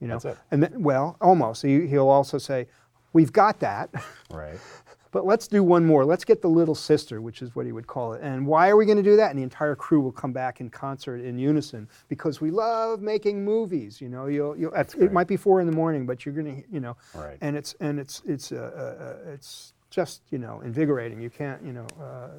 [0.00, 0.38] You know, That's it.
[0.50, 1.62] and then, well, almost.
[1.62, 2.66] He, he'll also say,
[3.14, 3.90] "We've got that,
[4.30, 4.58] Right.
[5.14, 6.04] but let's do one more.
[6.04, 8.20] Let's get the little sister, which is what he would call it.
[8.20, 9.30] And why are we going to do that?
[9.30, 13.44] And the entire crew will come back in concert in unison because we love making
[13.44, 14.00] movies.
[14.00, 16.68] You know, you'll, you'll it might be four in the morning, but you're going to,
[16.68, 17.38] you know, Right.
[17.40, 21.20] and it's and it's it's uh, uh, uh, it's just you know invigorating.
[21.20, 22.30] You can't, you know, uh,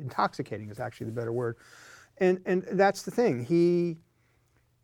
[0.00, 1.58] intoxicating is actually the better word.
[2.16, 3.44] And and that's the thing.
[3.44, 3.98] He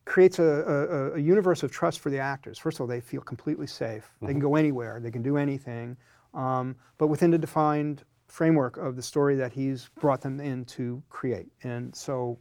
[0.05, 2.59] creates a, a, a universe of trust for the actors.
[2.59, 4.11] First of all, they feel completely safe.
[4.21, 5.01] They can go anywhere.
[5.01, 5.97] They can do anything,
[6.39, 11.03] um, but within the defined framework of the story that he's brought them in to
[11.11, 11.49] create.
[11.65, 12.39] And so,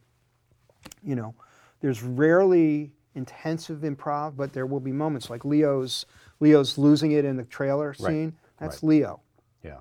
[1.03, 1.33] you know,
[1.81, 6.05] there's rarely intensive improv, but there will be moments like Leo's
[6.39, 8.35] Leo's losing it in the trailer Right, scene.
[8.59, 8.89] That's right.
[8.89, 9.21] Leo.
[9.63, 9.79] Yeah.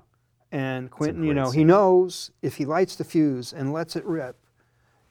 [0.51, 4.37] And Quentin, you know, he knows if he lights the fuse and lets it rip,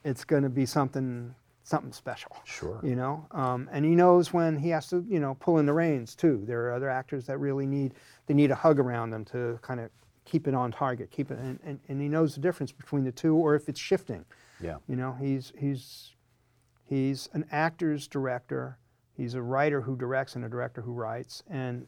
[0.03, 1.33] it's going to be something
[1.67, 2.31] something special.
[2.45, 2.79] Sure.
[2.81, 5.73] You know, um, and he knows when he has to, you know, pull in the
[5.73, 6.43] reins too.
[6.47, 7.93] There are other actors that really need
[8.25, 9.89] they need a hug around them to kind of
[10.23, 13.11] keep it on target, keep it, and, and, and he knows the difference between the
[13.11, 14.23] two, or if it's shifting.
[14.61, 14.77] Yeah.
[14.87, 16.13] You know, he's he's
[16.85, 18.77] he's an actor's director.
[19.13, 21.87] He's a writer who directs and a director who writes, and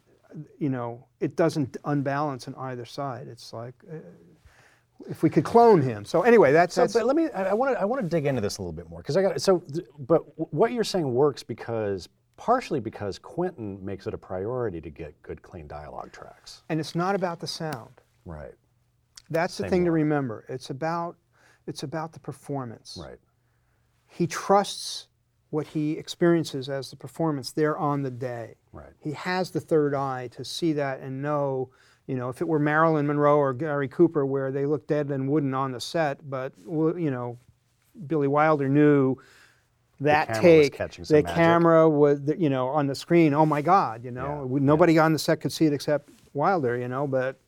[0.57, 3.27] you know, it doesn't unbalance on either side.
[3.29, 3.75] It's like.
[5.07, 6.03] If we could clone him.
[6.05, 7.29] So anyway, that's, So, that's but let me.
[7.31, 7.81] I want to.
[7.81, 9.41] I want to dig into this a little bit more because I got.
[9.41, 10.21] So, th- but
[10.53, 15.41] what you're saying works because partially because Quentin makes it a priority to get good,
[15.41, 16.63] clean dialogue tracks.
[16.69, 18.01] and it's not about the sound.
[18.25, 18.53] Right.
[19.29, 20.45] That's the thing to remember.
[20.49, 21.15] It's about
[21.67, 22.97] it's about the performance.
[22.99, 23.17] Right.
[24.07, 25.07] He trusts
[25.51, 28.55] what he experiences as the performance there on the day.
[28.71, 28.91] Right.
[28.99, 31.69] He has the third eye to see that and know,
[32.09, 35.29] you know, if it were Marilyn Monroe or Gary Cooper where they looked dead and
[35.29, 37.37] wooden on the set, but you know,
[38.07, 39.15] Billy Wilder knew
[39.99, 41.25] that was take, the magic.
[41.27, 43.35] camera was, the- you know, on the screen.
[43.35, 46.75] Oh my God, you know, Yeah, nobody on the set could see it except Wilder,
[46.77, 47.39] you know, but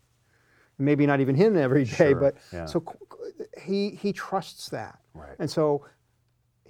[0.77, 2.11] maybe not even him every day.
[2.11, 2.65] Sure, But yeah.
[2.67, 2.83] so
[3.59, 5.35] he he trusts that, Right.
[5.39, 5.85] and so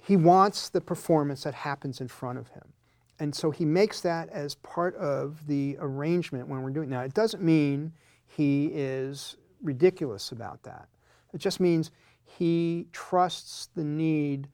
[0.00, 2.72] he wants the performance that happens in front of him.
[3.18, 7.14] And so he makes that as part of the arrangement when we're doing Now, it
[7.14, 7.92] doesn't mean
[8.26, 10.88] he is ridiculous about that.
[11.32, 11.90] It just means
[12.24, 14.48] he trusts the need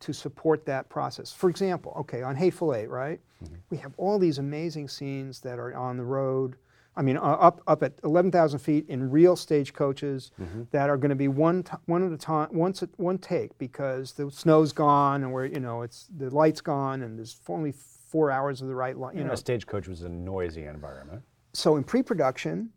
[0.00, 1.32] to support that process.
[1.32, 3.20] For example, okay, on Hateful Eight, right?
[3.70, 6.56] We have all these amazing scenes that are on the road.
[6.96, 10.30] I mean, uh, up up at 11,000 feet in real stagecoaches
[10.70, 13.56] that are going to be one t- one at a time, once at one take
[13.58, 17.72] because the snow's gone and we're you know it's the light's gone and there's only
[18.14, 19.14] four hours of the right light.
[19.14, 21.20] You You know, a stagecoach was a noisy environment.
[21.52, 22.70] so in pre-production,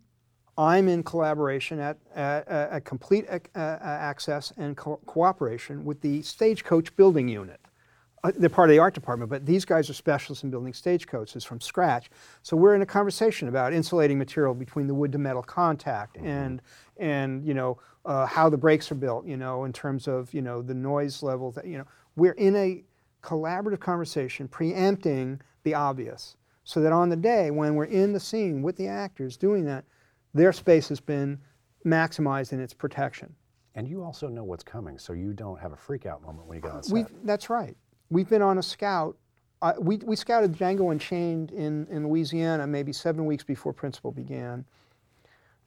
[0.58, 6.24] I'm in collaboration at, at, at complete uh, uh, access and co- cooperation with the
[6.24, 7.60] stagecoach building unit.
[8.24, 11.44] Uh, they're part of the art department, but these guys are specialists in building stagecoaches
[11.44, 12.10] from scratch.
[12.42, 16.64] So we're in a conversation about insulating material between the wood to metal contact and
[16.98, 19.28] and you know uh, how the brakes are built.
[19.28, 21.52] You know in terms of you know the noise level.
[21.52, 22.84] That you know we're in a
[23.22, 28.62] collaborative conversation preempting the obvious, so that on the day when we're in the scene
[28.62, 29.86] with the actors doing that,
[30.34, 31.40] their space has been
[31.86, 33.34] maximized in its protection.
[33.76, 36.58] And you also know what's coming, so you don't have a freak out moment when
[36.58, 36.94] you go on set.
[36.94, 37.78] We, that's right.
[38.10, 39.18] We've been on a scout.
[39.62, 44.66] Uh, we, we scouted Django Unchained in, in Louisiana maybe seven weeks before Principal began.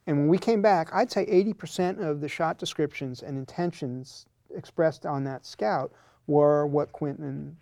[0.07, 5.05] And when we came back, I'd say 80% of the shot descriptions and intentions expressed
[5.05, 5.93] on that scout
[6.27, 7.57] were what Quentin,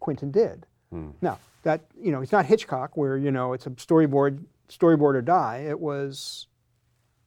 [0.00, 0.66] Quentin did.
[0.90, 1.10] Hmm.
[1.20, 5.22] Now, that, you know, it's not Hitchcock where, you know, it's a storyboard, storyboard or
[5.22, 5.64] die.
[5.68, 6.46] It was,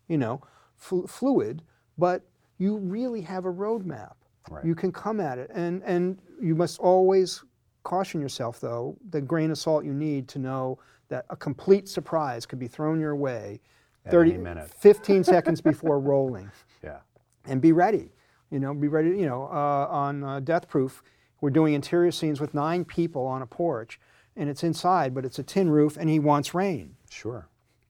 [0.08, 0.42] you know,
[0.76, 1.62] flu- fluid,
[1.98, 2.24] but
[2.58, 4.14] you really have a roadmap.
[4.50, 4.66] Right.
[4.66, 7.44] You can come at it, and and you must always
[7.84, 12.46] caution yourself, though, the grain of salt you need to know that a complete surprise
[12.46, 13.62] could be thrown your way,
[14.06, 14.70] At any minute.
[14.70, 16.52] 15 seconds before rolling,
[16.84, 16.98] yeah.
[17.46, 18.12] and be ready.
[18.54, 19.10] You know, be ready.
[19.10, 21.02] You know, uh, on uh, Death Proof,
[21.42, 24.00] we're doing interior scenes with nine people on a porch,
[24.36, 27.48] and it's inside, but it's a tin roof, and he wants rain Sure.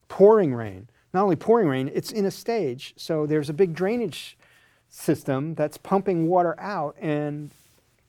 [0.08, 0.88] pouring rain.
[1.12, 4.38] Not only pouring rain, it's in a stage, so there's a big drainage
[4.88, 7.50] system that's pumping water out, and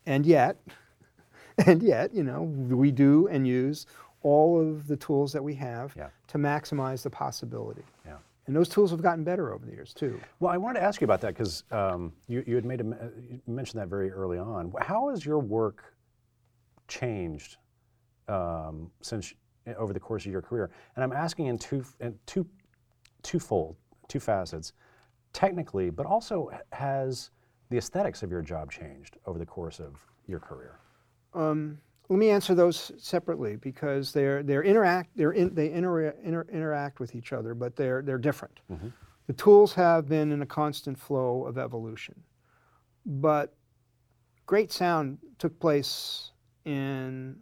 [0.06, 0.56] and yet,
[1.66, 3.84] and yet, you know, we do and use
[4.22, 6.08] all of the tools that we have Yeah.
[6.28, 7.82] to maximize the possibility.
[8.06, 8.16] Yeah.
[8.46, 10.20] And those tools have gotten better over the years too.
[10.38, 12.84] Well, I wanted to ask you about that because um, you, you had made a,
[12.84, 14.72] you mentioned that very early on.
[14.80, 15.94] How has your work
[16.86, 17.56] changed
[18.28, 19.34] um, since
[19.76, 20.70] over the course of your career?
[20.94, 22.46] And I'm asking in two, in two,
[23.22, 23.76] twofold,
[24.08, 24.72] two facets.
[25.32, 27.30] Technically, but also has
[27.68, 30.78] the aesthetics of your job changed over the course of your career?
[31.34, 36.46] Um, let me answer those separately because they're they're interact they're in, they inter, inter,
[36.52, 38.60] interact with each other, but they're they're different.
[38.70, 38.88] Mm-hmm.
[39.26, 42.14] The tools have been in a constant flow of evolution,
[43.04, 43.54] but
[44.46, 46.30] great sound took place
[46.64, 47.36] in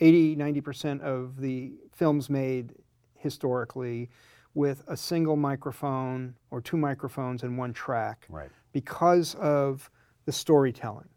[0.00, 2.72] 80 90 percent of the films made
[3.16, 4.08] historically
[4.54, 8.48] with a single microphone or two microphones and one track Right.
[8.72, 9.90] because of
[10.24, 11.08] the storytelling.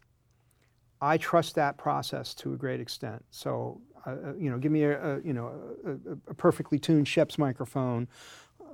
[1.02, 3.24] I trust that process to a great extent.
[3.32, 5.52] So, uh, uh, you know, give me a, a you know
[5.86, 8.08] a, a- a perfectly tuned Schoeps microphone,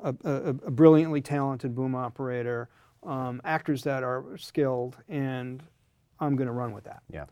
[0.04, 2.70] a, a, a brilliantly talented boom operator,
[3.04, 5.64] um, actors that are skilled, and
[6.20, 7.02] I'm going to run with that.
[7.10, 7.26] Yeah.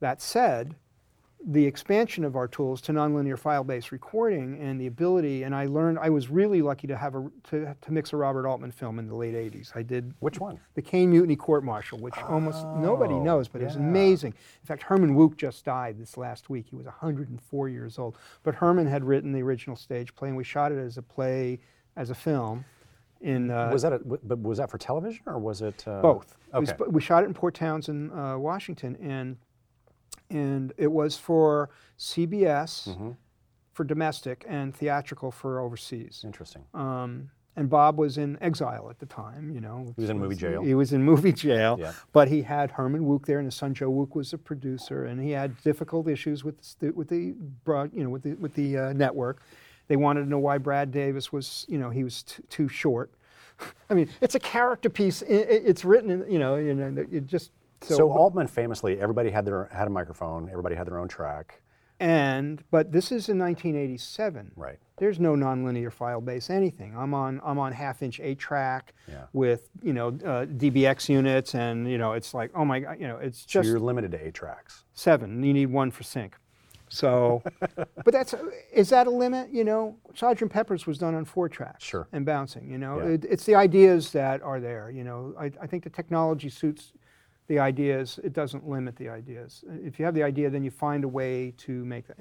[0.00, 0.74] That said,
[1.46, 5.98] the expansion of our tools to nonlinear file-based recording and the ability, and I learned,
[5.98, 9.06] I was really lucky to have a, to, to mix a Robert Altman film in
[9.06, 9.74] the late 80s.
[9.74, 10.60] I did Which one?
[10.74, 14.34] the Caine Mutiny Court Martial, which almost nobody Oh, knows, but it was amazing.
[14.62, 16.66] In fact, Herman Wouk just died this last week.
[16.68, 18.16] He was 104 years old.
[18.42, 21.58] But Herman had written the original stage play, and we shot it as a play,
[21.96, 22.64] as a film.
[23.22, 24.00] In uh, was that a,
[24.36, 26.36] was that for television or was it uh, both.
[26.54, 26.72] We, Okay.
[26.72, 29.36] sp- we shot it in Port Townsend, uh, Washington, and
[30.30, 33.10] and it was for CBS Mm-hmm.
[33.72, 36.22] for domestic and theatrical for overseas.
[36.24, 36.64] Interesting.
[36.74, 39.92] Um, and Bob was in exile at the time, you know.
[39.96, 40.62] He was in movie jail.
[40.62, 41.76] He was in movie jail.
[41.80, 41.92] Yeah.
[42.12, 45.20] But he had Herman Wouk there, and his son Joe Wouk was a producer, and
[45.20, 47.32] he had difficult issues with the, with the
[47.64, 49.42] broad, you know, with the with the uh, network.
[49.88, 53.10] They wanted to know why Brad Davis was, you know, he was t- too short.
[53.90, 55.22] I mean, it's a character piece.
[55.22, 57.50] I- i- it's written, in, you know, you know, it just
[57.82, 60.48] So, Altman famously, everybody had their had a microphone.
[60.50, 61.60] Everybody had their own track.
[61.98, 64.52] and but this is in 1987.
[64.56, 64.78] Right.
[64.96, 66.94] There's no nonlinear file base anything.
[66.96, 69.24] I'm on I'm on half inch eight track Yeah.
[69.32, 73.08] with you know uh, DBX units, and you know it's like oh my god, you
[73.08, 74.84] know it's So just you're limited to eight tracks.
[74.92, 75.42] seven.
[75.42, 76.36] You need one for sync.
[76.92, 77.42] So,
[78.04, 78.34] but that's
[78.72, 79.50] is that a limit?
[79.52, 81.84] You know, Sergeant Pepper's was done on four tracks.
[81.84, 82.08] Sure.
[82.12, 82.68] And bouncing.
[82.70, 83.10] You know, Yeah.
[83.14, 84.90] it, it's the ideas that are there.
[84.90, 86.92] You know, I, I think the technology suits
[87.50, 88.20] the ideas.
[88.22, 89.64] It doesn't limit the ideas.
[89.82, 92.16] If you have the idea, then you find a way to make that.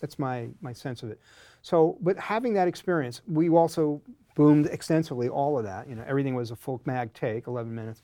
[0.00, 1.20] That's my my sense of it.
[1.62, 4.00] So, but having that experience, we also
[4.36, 5.28] boomed extensively.
[5.28, 5.88] All of that.
[5.88, 8.02] You know, everything was a folk mag take, 11 minutes.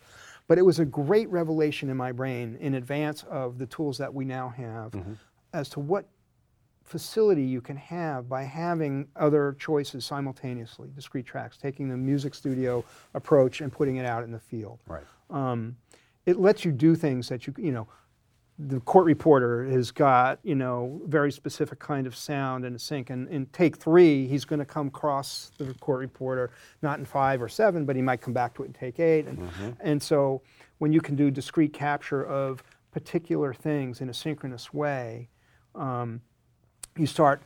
[0.48, 4.12] But it was a great revelation in my brain in advance of the tools that
[4.12, 4.94] we now have
[5.52, 6.08] as to what
[6.82, 12.84] facility you can have by having other choices simultaneously, discrete tracks, taking the music studio
[13.14, 14.80] approach and putting it out in the field.
[14.88, 15.04] Right.
[15.30, 15.76] Um,
[16.26, 17.86] it lets you do things that you, you know,
[18.58, 23.10] the court reporter has got, you know, very specific kind of sound and sync.
[23.10, 27.42] And in take three, he's going to come across the court reporter, not in five
[27.42, 29.26] or seven, but he might come back to it in take eight.
[29.26, 29.38] And,
[29.80, 30.40] and so
[30.78, 35.28] when you can do discrete capture of particular things in a synchronous way,
[35.74, 36.20] um,
[36.96, 37.42] you start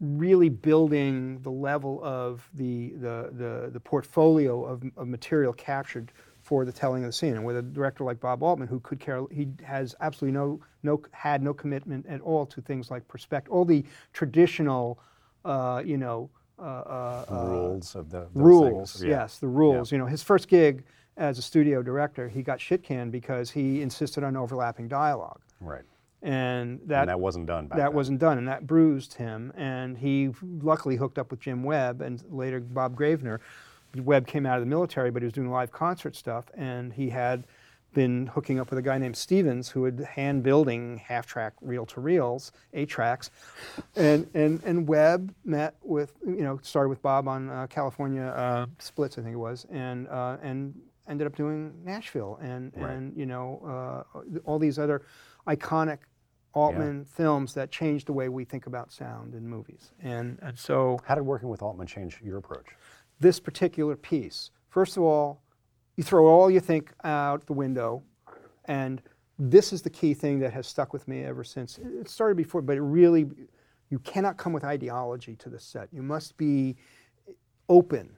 [0.00, 6.10] really building the level of the, the, the, the portfolio of, of material captured
[6.50, 7.34] for the telling of the scene.
[7.36, 11.00] And with a director like Bob Altman, who could care, he has absolutely no, no,
[11.12, 14.98] had no commitment at all to things like perspective, all the traditional,
[15.44, 19.00] uh, you know, uh, uh, uh, rules of the rules.
[19.00, 19.10] Yeah.
[19.10, 19.92] Yes, the rules.
[19.92, 20.82] You know, his first gig
[21.16, 25.84] as a studio director, he got shit canned because he insisted on overlapping dialogue, Right.
[26.20, 27.94] and that and that wasn't done back that then.
[27.94, 29.52] wasn't done, and that bruised him.
[29.56, 33.38] And he luckily hooked up with Jim Webb and later Bob Gravener.
[33.96, 37.10] Webb came out of the military, but he was doing live concert stuff, and he
[37.10, 37.44] had
[37.92, 41.84] been hooking up with a guy named Stephens who had hand building half track reel
[41.86, 43.30] to reels, eight tracks,
[43.96, 48.66] and and and Webb met with you know started with Bob on uh, California uh,
[48.78, 50.74] Splits, I think it was, and uh, and
[51.08, 52.92] ended up doing Nashville and Right.
[52.92, 55.02] and you know uh, all these other
[55.48, 55.98] iconic
[56.52, 59.92] Altman films that changed the way we think about sound in movies.
[60.02, 62.66] And, and so How did working with Altman change your approach?
[63.20, 65.42] This particular piece, first of all,
[65.96, 68.02] you throw all you think out the window,
[68.64, 69.02] and
[69.38, 71.78] this is the key thing that has stuck with me ever since.
[71.78, 73.28] It started before, but it really,
[73.90, 75.88] you cannot come with ideology to the set.
[75.92, 76.76] You must be
[77.68, 78.16] open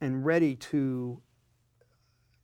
[0.00, 1.20] and ready to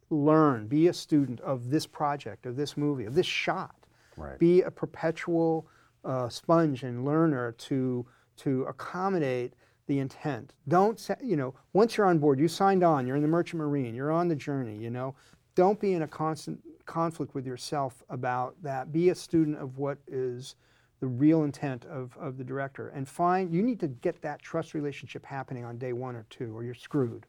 [0.08, 3.74] learn, be a student of this project, of this movie, of this shot.
[4.16, 4.38] Right.
[4.38, 5.68] Be a perpetual
[6.04, 9.52] uh, sponge and learner to to accommodate
[9.90, 10.52] the intent.
[10.68, 11.52] Don't you know?
[11.72, 13.08] Once you're on board, you signed on.
[13.08, 13.92] You're in the merchant marine.
[13.92, 14.76] You're on the journey.
[14.76, 15.16] You know.
[15.56, 18.92] Don't be in a constant conflict with yourself about that.
[18.92, 20.54] Be a student of what is
[21.00, 24.74] the real intent of, of the director, and find you need to get that trust
[24.74, 27.26] relationship happening on day one or two, or you're screwed.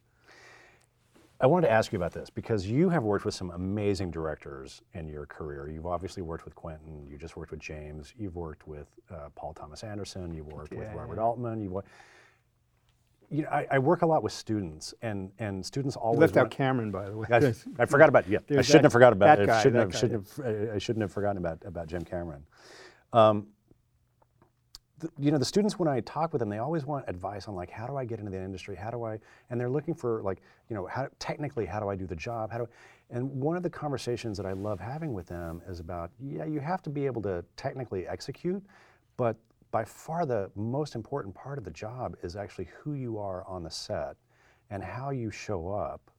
[1.39, 4.83] I wanted to ask you about this because you have worked with some amazing directors
[4.93, 5.67] in your career.
[5.67, 7.07] You've obviously worked with Quentin.
[7.09, 8.13] You just worked with James.
[8.15, 10.35] You've worked with uh, Paul Thomas Anderson.
[10.35, 11.23] You've worked with Robert yeah.
[11.23, 11.59] Altman.
[11.59, 11.83] You've, wor-
[13.31, 16.37] you know, I, I work a lot with students, and and students You always left
[16.37, 17.27] out Cameron, by the way.
[17.31, 18.39] I, I forgot about yeah.
[18.49, 19.43] I shouldn't that- have forgot about that it.
[19.43, 22.43] I guy, shouldn't have guy, shouldn't have, I shouldn't have forgotten about about Jim Cameron.
[23.13, 23.47] Um,
[24.99, 27.55] the, you know, the students when I talk with them, they always want advice on
[27.55, 28.75] like how do I get into the industry?
[28.75, 29.17] How do I?
[29.49, 32.51] And they're looking for like you know how technically how do I do the job?
[32.51, 32.67] How do?
[33.09, 36.59] And one of the conversations that I love having with them is about yeah, you
[36.59, 38.61] have to be able to technically execute,
[39.15, 39.37] but
[39.71, 43.63] by far the most important part of the job is actually who you are on
[43.63, 44.15] the set
[44.69, 46.11] and how you show up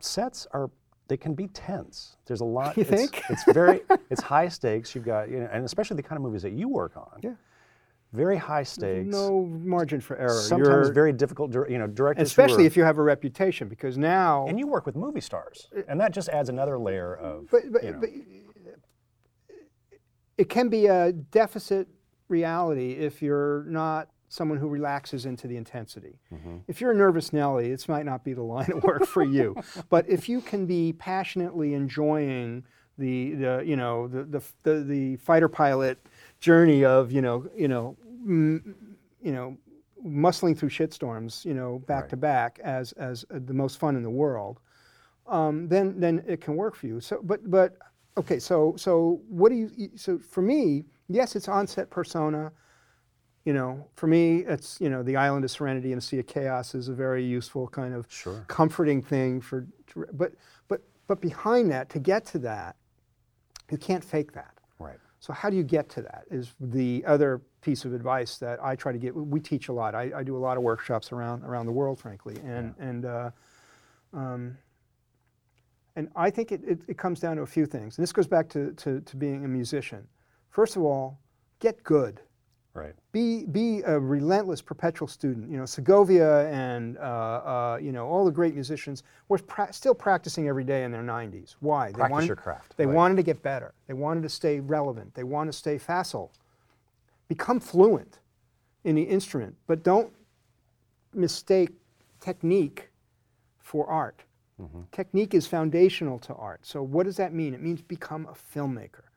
[0.00, 0.70] sets are
[1.08, 2.16] they can be tense.
[2.26, 2.76] There's a lot.
[2.76, 3.22] You it's, think?
[3.30, 3.80] it's very
[4.10, 4.94] it's high stakes.
[4.94, 7.20] You've got you know, and especially the kind of movies that you work on.
[7.22, 7.32] Yeah.
[8.12, 9.08] Very high stakes.
[9.08, 10.30] No margin for error.
[10.40, 11.54] Sometimes You're- very difficult.
[11.68, 12.28] You know, directors.
[12.28, 14.46] especially are- if you have a reputation, because now.
[14.46, 17.48] and you work with movie stars, uh, and that just adds another layer of.
[17.50, 18.10] but, but, you know, but
[20.38, 21.88] it can be a deficit
[22.28, 26.18] reality if you're not someone who relaxes into the intensity.
[26.32, 26.58] Mm-hmm.
[26.68, 29.56] If you're a nervous Nelly, this might not be the line of work for you.
[29.88, 32.64] But if you can be passionately enjoying
[32.98, 35.98] the, the you know the, the, the, the fighter pilot
[36.40, 38.60] journey of you know you know mm,
[39.22, 39.56] you know
[40.04, 42.10] muscling through shitstorms you know back Right.
[42.10, 44.58] to back as as uh, the most fun in the world
[45.28, 47.00] um, then then it can work for you.
[47.00, 47.76] So, but but
[48.16, 48.38] okay.
[48.38, 49.90] So so what do you?
[49.96, 52.52] So for me, yes, it's onset persona.
[53.44, 56.26] You know, for me, it's you know the island of serenity and a sea of
[56.26, 58.44] chaos is a very useful kind of Sure.
[58.48, 59.66] comforting thing for.
[60.12, 60.32] But
[60.68, 62.76] but but behind that, to get to that,
[63.70, 64.54] you can't fake that.
[64.78, 64.98] right.
[65.20, 66.24] So how do you get to that?
[66.30, 69.14] Is the other piece of advice that I try to get.
[69.16, 69.94] We teach a lot.
[69.94, 73.30] I, I do a lot of workshops around around the world, frankly, and and uh,
[74.12, 74.58] um,
[75.96, 77.98] and I think it, it, it comes down to a few things.
[77.98, 80.06] And this goes back to, to, to being a musician.
[80.50, 81.18] First of all,
[81.60, 82.20] get good.
[82.74, 82.94] Right.
[83.12, 85.50] Be, be a relentless perpetual student.
[85.50, 89.94] You know, Segovia and uh, uh, you know all the great musicians were pra- still
[89.94, 91.56] practicing every day in their 90s.
[91.60, 91.88] Why?
[91.88, 92.94] They Practice wanted, your craft, They right.
[92.94, 93.74] wanted to get better.
[93.88, 95.14] They wanted to stay relevant.
[95.14, 96.30] They wanted to stay facile.
[97.26, 98.20] Become fluent
[98.84, 100.12] in the instrument, but don't
[101.14, 101.70] mistake
[102.20, 102.90] technique
[103.58, 104.22] for art.
[104.90, 106.66] Technique is foundational to art.
[106.66, 107.54] So what does that mean?
[107.54, 109.07] It means become a filmmaker.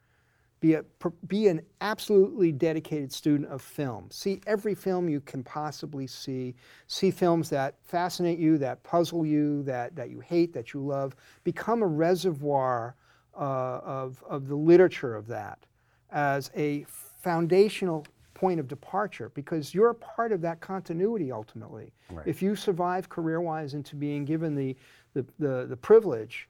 [0.62, 0.86] Be, a,
[1.28, 4.08] be an absolutely dedicated student of film.
[4.12, 6.54] See every film you can possibly see.
[6.86, 11.16] See films that fascinate you, that puzzle you, that, that you hate, that you love.
[11.44, 12.96] Become a reservoir
[13.36, 15.66] uh, of, of the literature of that
[16.12, 16.86] as a
[17.24, 18.06] foundational
[18.36, 21.92] point of departure because you're a part of that continuity ultimately.
[22.12, 22.28] Right.
[22.28, 24.76] If you survive career wise into being given the,
[25.14, 26.50] the, the, the privilege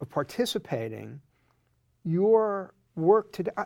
[0.00, 1.20] of participating,
[2.04, 3.50] your work today.
[3.56, 3.64] I,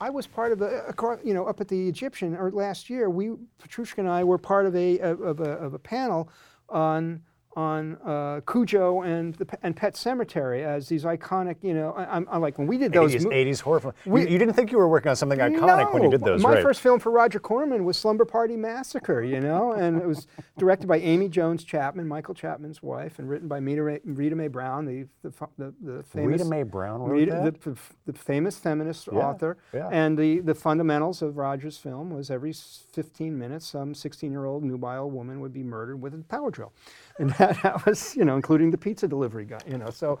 [0.00, 0.94] I was part of a,
[1.24, 3.08] you know, up at the Egyptian or last year.
[3.08, 3.30] We,
[3.62, 6.28] Petrushka and I, were part of a of a, of a panel
[6.68, 7.22] on
[7.56, 11.56] on uh, Cujo and the and Pet Sematary as these iconic.
[11.62, 13.14] You know, I, I'm, I'm like when we did those.
[13.14, 13.94] 80s, mo- 80s horror film.
[14.04, 16.42] We- you, you didn't think you were working on something iconic when you did those,
[16.42, 16.62] My right?
[16.62, 20.26] first film for Roger Corman was Slumber Party Massacre, you know, and it was
[20.58, 24.84] directed by Amy Jones Chapman, Michael Chapman's wife, and written by Rita, Rita Mae Brown,
[24.84, 27.62] the the, the, the famous Rita Mae Brown wrote Rita- that?
[27.62, 27.76] The,
[28.06, 29.56] the, famous feminist Yeah, author.
[29.72, 29.88] yeah.
[29.90, 35.40] And the, the fundamentals of Roger's film was every 15 minutes, some 16-year-old nubile woman
[35.40, 36.72] would be murdered with a power drill,
[37.18, 39.90] and that, that was, you know, including the pizza delivery guy, you know.
[39.90, 40.20] So,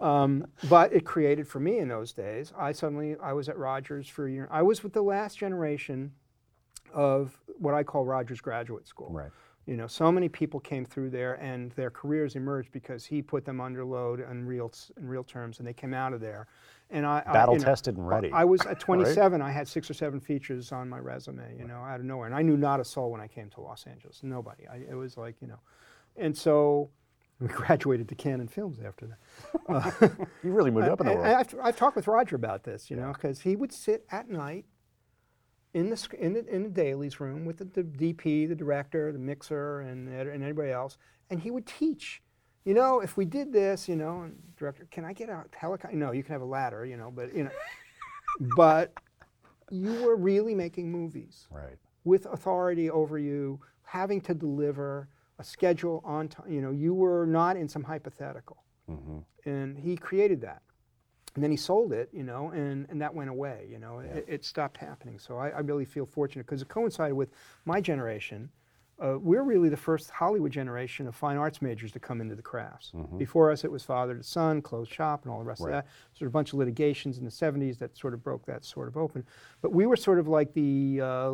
[0.00, 2.52] um, but it created for me in those days.
[2.58, 4.48] I suddenly I was at Rogers for a year.
[4.50, 6.12] I was with the last generation
[6.92, 9.10] of what I call Rogers Graduate School.
[9.10, 9.30] Right.
[9.64, 13.44] You know, so many people came through there, and their careers emerged because he put
[13.44, 16.48] them under load in real in real terms, and they came out of there.
[16.90, 18.32] And I I- Battle know, tested and ready.
[18.32, 19.40] I was at 27.
[19.40, 21.56] I had six or seven features on my resume.
[21.56, 23.60] You know, out of nowhere, and I knew not a soul when I came to
[23.60, 24.18] Los Angeles.
[24.24, 24.66] Nobody.
[24.66, 25.60] I, it was like you know,
[26.16, 26.90] and so
[27.40, 29.18] we graduated to Cannon Films after that.
[30.44, 31.26] You really moved up in the uh, world.
[31.26, 34.28] and I've, I've talked with Roger about this, you know, because he would sit at
[34.28, 34.64] night
[35.74, 39.18] in the, in the in the dailies room with the, the DP, the director, the
[39.18, 40.98] mixer, and and anybody else,
[41.30, 42.22] and he would teach.
[42.64, 45.96] You know, if we did this, you know, and director, can I get a helicopter?
[45.96, 47.50] No, you can have a ladder, you know, but you know,
[48.56, 48.92] but
[49.70, 51.76] you were really making movies right.
[52.04, 55.08] with authority over you, having to deliver
[55.38, 56.50] a schedule on time.
[56.50, 58.62] You know, you were not in some hypothetical.
[58.90, 59.18] Mm-hmm.
[59.48, 60.62] And he created that.
[61.34, 64.24] And then he sold it, you know, and, and that went away, you know, it,
[64.28, 65.18] it stopped happening.
[65.18, 67.30] So I, I really feel fortunate because it coincided with
[67.64, 68.50] my generation.
[69.00, 72.42] Uh, we're really the first Hollywood generation of fine arts majors to come into the
[72.42, 72.92] crafts.
[73.18, 75.74] Before us, it was father to son, closed shop, and all the rest Right.
[75.74, 75.86] of that.
[76.14, 78.86] Sort of a bunch of litigations in the 70s that sort of broke that sort
[78.88, 79.24] of open.
[79.60, 81.32] But we were sort of like the, uh,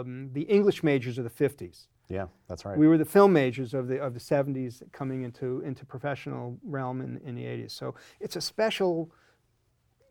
[0.00, 1.88] um, the English majors of the 50s.
[2.08, 2.76] Yeah, that's right.
[2.78, 7.00] We were the film majors of the of the 70s coming into into professional realm
[7.00, 7.70] in, in the 80s.
[7.70, 9.10] So it's a special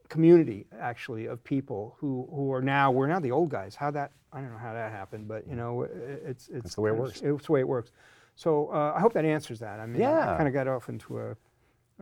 [0.09, 3.75] community actually of people who, who are now we're now the old guys.
[3.75, 5.87] How that I don't know how that happened, but you know i-
[6.29, 7.21] it's it's the way it works.
[7.21, 7.91] It's the way it works.
[8.35, 9.79] So uh, I hope that answers that.
[9.79, 11.31] I mean, I- I, kind of got off into a.
[11.31, 11.35] a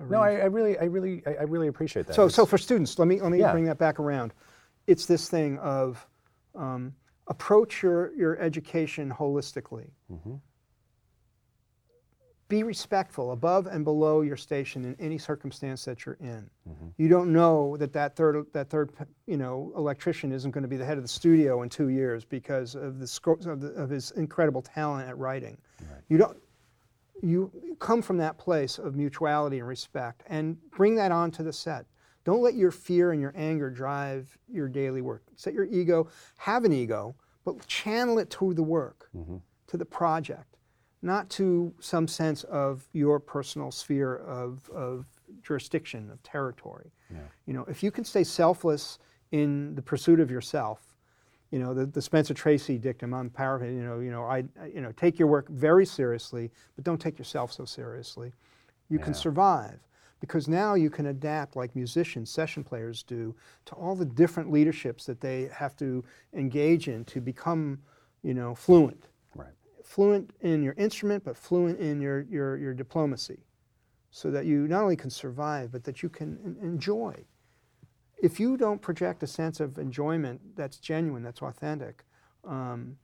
[0.10, 0.22] no.
[0.22, 2.14] I, I really, I really, I, I really appreciate that.
[2.16, 3.52] So, It's- so for students, let me let me Yeah.
[3.52, 4.34] bring that back around.
[4.88, 6.06] It's this thing of
[6.56, 6.93] um,
[7.28, 9.89] approach your your education holistically.
[12.52, 16.49] Be respectful above and below your station in any circumstance that you're in.
[16.70, 16.88] Mm-hmm.
[16.97, 18.91] You don't know that that third that third
[19.26, 22.26] you know electrician isn't going to be the head of the studio in two years
[22.26, 25.58] because of the, sco- of, the of his incredible talent at writing.
[26.10, 26.38] You don't
[27.24, 27.49] you
[27.80, 31.86] come from that place of mutuality and respect and bring that onto the set.
[32.26, 35.24] Don't let your fear and your anger drive your daily work.
[35.38, 39.38] Set your ego, have an ego, but channel it to the work, mm-hmm.
[39.68, 40.51] to the project,
[41.02, 45.06] not to some sense of your personal sphere of, of
[45.41, 46.91] jurisdiction, of territory.
[47.47, 48.99] You know, if you can stay selfless
[49.32, 50.95] in the pursuit of yourself,
[51.49, 54.68] you know, the, the Spencer Tracy dictum on power, you know, you know, I, I-
[54.74, 58.32] you know, take your work very seriously, but don't take yourself so seriously.
[58.89, 59.80] You can survive
[60.20, 63.36] because now you can adapt like musicians, session players do,
[63.66, 67.80] to all the different leaderships that they have to engage in to become,
[68.24, 69.08] you know, fluent.
[69.91, 73.39] Fluent in your instrument, but fluent in your, your, your diplomacy
[74.09, 77.13] so that you not only can survive, but that you can enjoy.
[78.23, 82.05] If you don't project a sense of enjoyment that's genuine, that's authentic,
[82.45, 82.95] um,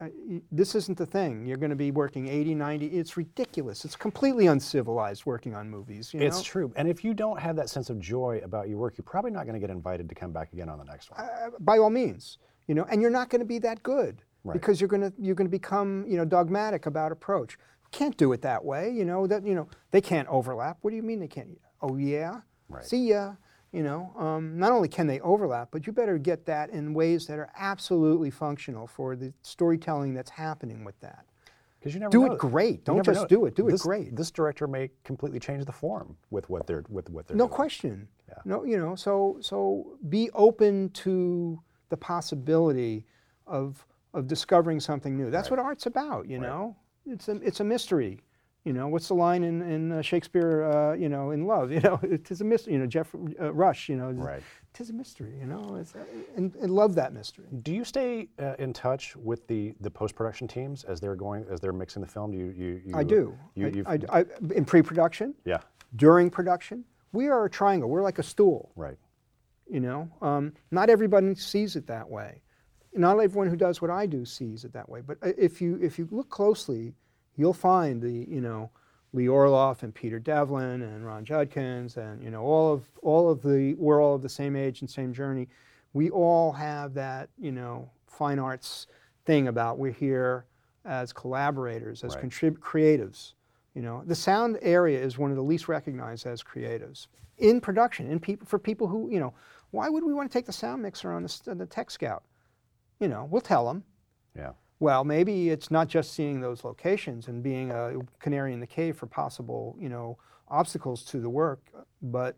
[0.00, 1.46] I- this isn't the thing.
[1.46, 2.86] You're going to be working 80, 90.
[2.86, 3.84] It's ridiculous.
[3.84, 6.12] It's completely uncivilized working on movies.
[6.12, 6.42] You It's know?
[6.42, 6.72] true.
[6.74, 9.44] And if you don't have that sense of joy about your work, you're probably not
[9.44, 11.20] going to get invited to come back again on the next one.
[11.20, 14.54] Uh, by all means, you know, and you're not going to be that good Right.
[14.54, 17.58] because you're going to you're going to become you know dogmatic about approach.
[17.92, 19.26] Can't do it that way, you know.
[19.26, 20.78] That you know they can't overlap.
[20.82, 21.58] What do you mean they can't?
[21.82, 22.84] Oh yeah, Right.
[22.84, 23.34] see ya.
[23.72, 27.26] You know, um, not only can they overlap, but you better get that in ways
[27.26, 31.26] that are absolutely functional for the storytelling that's happening with that.
[31.78, 32.84] Because you never Do it great.
[32.84, 33.26] Don't just know.
[33.26, 33.54] do it.
[33.54, 34.16] Do it great.
[34.16, 37.54] This director may completely change the form with what they're with what they're No doing.
[37.54, 38.08] question.
[38.28, 38.34] Yeah.
[38.44, 43.04] No, you know, so so be open to the possibility
[43.46, 43.86] of
[44.16, 45.30] of discovering something new.
[45.30, 45.58] That's Right.
[45.58, 46.48] what art's about, you Right.
[46.48, 46.76] know.
[47.06, 48.20] It's a it's a mystery.
[48.64, 51.70] You know, what's the line in, in uh, Shakespeare, uh, you know, in Love?
[51.76, 52.72] You know, it is a mystery.
[52.72, 54.42] You know, Jeff uh, Rush, you know, Right.
[54.74, 56.00] it is a mystery, you know, it's, uh,
[56.36, 57.46] and, and love that mystery.
[57.62, 61.44] Do you stay uh, in touch with the, the post production teams as they're going
[61.48, 62.32] as they're mixing the film?
[62.32, 63.38] Do you you, you I do.
[63.54, 65.58] You, I- I, I, in pre-production, yeah.
[65.94, 67.88] during production, we are a triangle.
[67.88, 68.72] We're like a stool.
[68.74, 68.98] Right.
[69.70, 72.42] You know, um, not everybody sees it that way.
[72.96, 75.00] Not everyone who does what I do sees it that way.
[75.00, 76.94] But uh, if you if you look closely,
[77.36, 78.70] you'll find the you know
[79.12, 83.42] Lee Orloff and Peter Devlin and Ron Judkins and you know all of all of
[83.42, 85.48] the we're all of the same age and same journey.
[85.92, 88.86] We all have that you know fine arts
[89.24, 90.46] thing about we're here
[90.84, 92.24] as collaborators, as Right.
[92.24, 93.32] contrib- creatives.
[93.74, 98.10] You know, the sound area is one of the least recognized as creatives in production.
[98.10, 99.34] In people for people who you know,
[99.70, 102.22] why would we want to take the sound mixer on the, on the Tech Scout?
[103.00, 103.84] You know, we'll tell them.
[104.36, 104.52] Yeah.
[104.78, 108.96] Well, maybe it's not just seeing those locations and being a canary in the cave
[108.96, 110.18] for possible, you know,
[110.48, 111.60] obstacles to the work,
[112.02, 112.36] but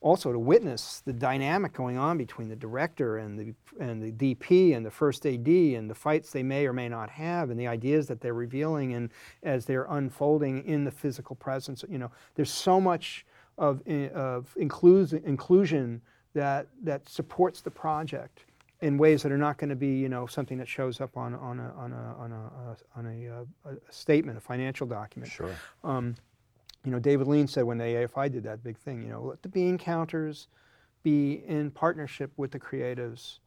[0.00, 4.76] also to witness the dynamic going on between the director and the and the DP
[4.76, 7.66] and the first AD and the fights they may or may not have and the
[7.66, 9.10] ideas that they're revealing and
[9.42, 11.84] as they're unfolding in the physical presence.
[11.88, 16.00] You know, there's so much of eh, of inclusion inclusion
[16.34, 18.44] that that supports the project
[18.80, 21.34] in ways that are not going to be, you know, something that shows up on
[21.34, 25.30] on a on a on a, uh, on a, uh, a statement, a financial document.
[25.32, 25.54] Sure.
[25.82, 26.14] Um,
[26.84, 29.42] you know, David Lean said when the AFI did that big thing, you know, let
[29.42, 30.48] the bean counters
[31.02, 33.40] be in partnership with the creatives,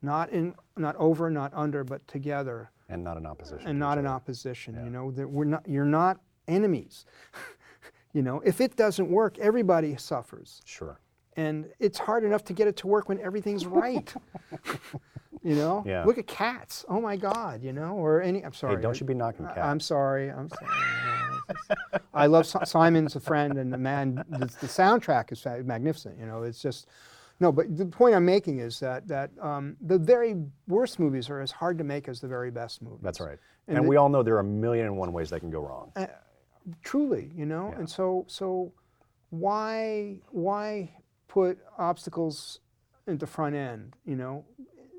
[0.00, 3.66] not in not over, not under, but together, And not in opposition.
[3.68, 4.74] and not in opposition.
[4.74, 4.84] Yeah.
[4.84, 5.68] You know, that we're not.
[5.68, 6.18] You're not
[6.48, 7.04] enemies.
[8.14, 10.98] you know, if it doesn't work, everybody suffers Sure.
[11.38, 14.12] And it's hard enough to get it to work when everything's right.
[15.42, 16.04] you know, Yeah.
[16.04, 16.84] look at cats.
[16.88, 18.44] Oh my God, you know, or any.
[18.44, 18.76] I'm sorry.
[18.76, 19.60] Hey, don't you be knocking cats.
[19.60, 20.30] I'm sorry.
[20.30, 20.66] I'm sorry.
[21.06, 21.80] No, it's just-
[22.12, 24.24] I love Simon's a friend, and the man.
[24.28, 26.18] The, the soundtrack is magnificent.
[26.18, 26.88] You know, it's just.
[27.40, 30.34] No, but the point I'm making is that that um, the very
[30.66, 32.98] worst movies are as hard to make as the very best movies.
[33.00, 33.38] That's right.
[33.68, 35.50] And And, the- we all know there are a million and one ways that can
[35.50, 35.92] go wrong.
[36.82, 37.78] truly you know Yeah.
[37.78, 38.72] and so so
[39.30, 40.90] why why
[41.28, 42.60] put obstacles
[43.06, 44.44] at the front end you know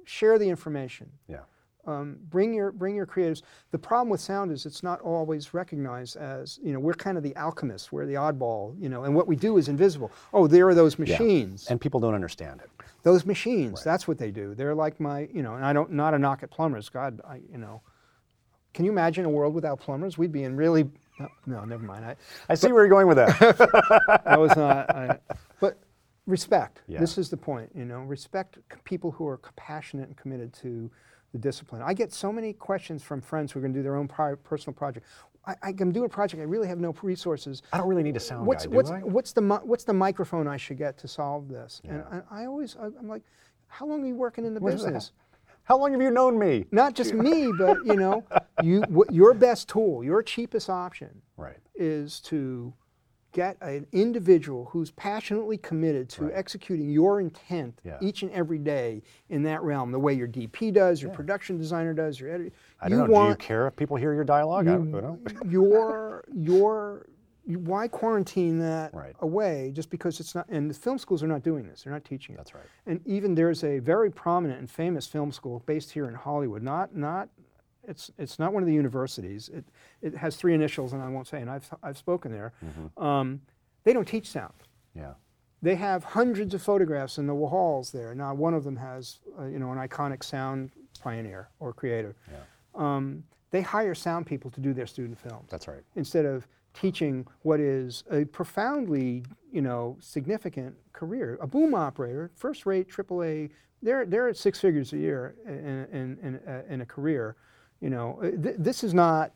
[0.06, 1.40] share the information Yeah.
[1.86, 6.16] um, bring your bring your creatives the problem with sound is it's not always recognized
[6.18, 9.28] as you know we're kind of the alchemists we're the oddball you know and what
[9.28, 11.04] we do is invisible oh there are those Yeah.
[11.06, 12.70] machines And people don't understand it.
[13.04, 16.14] those machines that's what they do they're like my you know and i don't not
[16.14, 17.82] a knock at plumbers god i you know
[18.74, 22.06] can you imagine a world without plumbers we'd be in really no, no never mind
[22.06, 22.16] I,
[22.50, 24.22] I see where you're going with that.
[24.26, 24.90] I was not.
[24.96, 25.20] I,
[25.60, 25.78] but
[26.30, 26.82] respect.
[26.88, 27.00] Yeah.
[27.00, 27.72] This is the point.
[27.76, 30.90] You know, respect c- people who are compassionate and committed to
[31.34, 31.82] the discipline.
[31.82, 34.36] I get so many questions from friends who are going to do their own pri-
[34.36, 35.06] personal project.
[35.46, 36.42] I, I'm doing a project.
[36.42, 37.62] I really have no resources.
[37.74, 39.00] I don't really need a sound What's guy, what's I?
[39.00, 41.82] what's the what's the microphone I should get to solve this?
[41.88, 42.22] And Yeah.
[42.32, 43.24] I, I always I- I'm like,
[43.68, 45.12] how long are you working in the Where's business?
[45.64, 46.66] How long have you known me?
[46.72, 48.24] Not just me, but you know,
[48.64, 51.58] you what, your best tool, your cheapest option Right.
[51.76, 52.74] is to
[53.32, 56.34] get an individual who's passionately committed to Right.
[56.36, 57.98] executing your intent Yeah.
[58.02, 61.94] each and every day in that realm, the way your DP does, your production designer
[61.94, 62.52] does, your editor.
[62.82, 63.24] I don't know.
[63.24, 64.68] Do you care if people hear your dialogue?
[64.68, 65.20] I don't know.
[65.50, 67.06] your your
[67.46, 69.16] why quarantine that Right.
[69.22, 72.04] away just because it's not and the film schools are not doing this they're not
[72.06, 72.66] teaching it That's right.
[72.86, 76.96] and even there's a very prominent and famous film school based here in hollywood not
[76.96, 77.30] not
[77.88, 79.66] it's it's not one of the universities it
[80.02, 83.04] it has three initials and i won't say and i've i've spoken there Mm-hmm.
[83.04, 83.42] um,
[83.84, 84.54] they don't teach sound
[84.94, 85.14] Yeah.
[85.62, 88.14] they have hundreds of photographs in the halls there.
[88.14, 90.72] Now, one of them has, uh, you know, an iconic sound
[91.02, 92.16] pioneer or creator.
[92.32, 92.38] Yeah.
[92.76, 95.82] Um, they hire sound people to do their student films That's right.
[95.96, 101.38] instead of teaching what is a profoundly, you know, significant career.
[101.42, 103.50] A boom operator, first-rate AAA,
[103.82, 107.36] they're they're at six figures a year in in in, uh, in a career.
[107.82, 109.32] You know, Uh, th- this is not.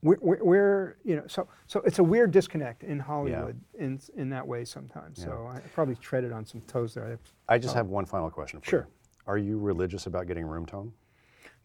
[0.00, 4.46] We're, we're, you know, so so it's a weird disconnect in Hollywood in in that
[4.46, 5.20] way sometimes.
[5.20, 7.18] So I probably treaded on some toes there.
[7.48, 8.80] I- I just have one final question for Sure.
[8.80, 8.86] you.
[9.26, 10.92] Are you religious about getting room tone?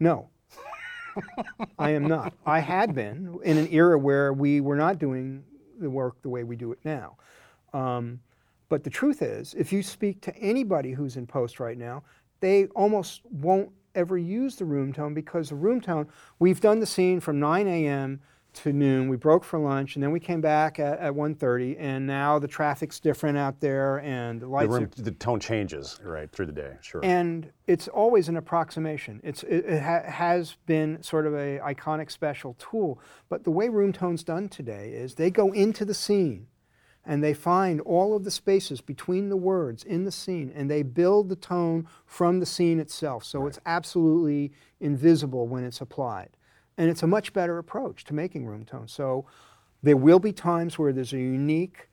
[0.00, 0.28] No,
[1.78, 2.34] I am not.
[2.44, 5.44] I had been in an era where we were not doing
[5.78, 7.16] the work the way we do it now.
[7.72, 8.20] Um,
[8.68, 12.02] but the truth is, if you speak to anybody who's in post right now,
[12.40, 16.86] they almost won't ever use the room tone because the room tone, we've done the
[16.86, 18.20] scene from 9 a.m.
[18.54, 19.08] to noon.
[19.08, 22.46] We broke for lunch and then we came back at, at 1.30 and now the
[22.48, 26.46] traffic's different out there and the The, lights are room, the tone changes, right, through
[26.46, 26.76] the day.
[26.80, 27.00] Sure.
[27.04, 29.20] and it's always an approximation.
[29.24, 33.68] It's, it, it ha- has been sort of a iconic special tool, but the way
[33.68, 36.46] room tone's done today is they go into the scene
[37.06, 40.82] and they find all of the spaces between the words in the scene and they
[40.82, 43.24] build the tone from the scene itself.
[43.24, 46.30] So it's absolutely invisible when it's applied.
[46.76, 48.88] And it's a much better approach to making room tone.
[48.88, 49.26] So
[49.82, 51.88] there will be times where there's a unique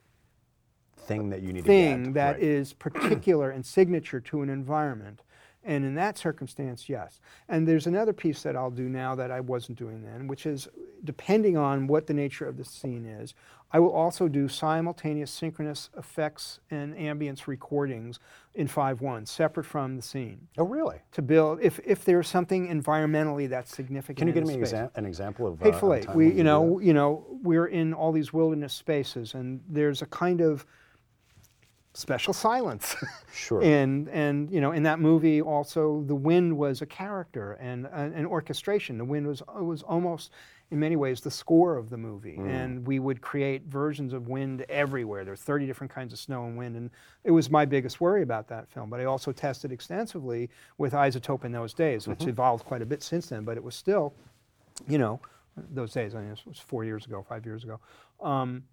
[0.97, 2.14] thing that you need thing to get.
[2.14, 2.43] that right.
[2.43, 5.22] is particular and signature to an environment.
[5.64, 7.20] And in that circumstance, yes.
[7.47, 10.68] And there's another piece that I'll do now that I wasn't doing then, which is
[11.03, 13.36] depending on what the nature of the scene is,
[13.74, 18.20] I will also do simultaneous synchronous effects and ambience recordings
[18.54, 20.98] in 5.1, separate from the scene, Oh, really?
[21.14, 24.90] to build, if, if there's something environmentally that's significant Can you give me an, space.
[24.96, 26.10] an example of uh, Hateful a Eight.
[26.14, 26.86] We, you know, that?
[26.86, 30.66] you know, we're in all these wilderness spaces, and there's a kind of
[31.94, 32.96] special silence.
[33.34, 33.62] Sure.
[33.64, 38.14] and and you know, in that movie, also the wind was a character and an,
[38.14, 38.98] an orchestration.
[38.98, 40.32] The wind was was almost.
[40.72, 42.48] In many ways, the score of the movie, Mm.
[42.50, 45.26] and we would create versions of wind everywhere.
[45.26, 46.90] There were 30 different kinds of snow and wind, and
[47.26, 48.90] it was my biggest worry about that film.
[48.90, 52.12] But I also tested extensively with iZotope in those days, Mm-hmm.
[52.12, 53.44] which evolved quite a bit since then.
[53.44, 54.14] But it was still,
[54.88, 55.20] you know,
[55.58, 57.78] those days, I mean, it was four years ago, five years ago.
[58.22, 58.64] Um,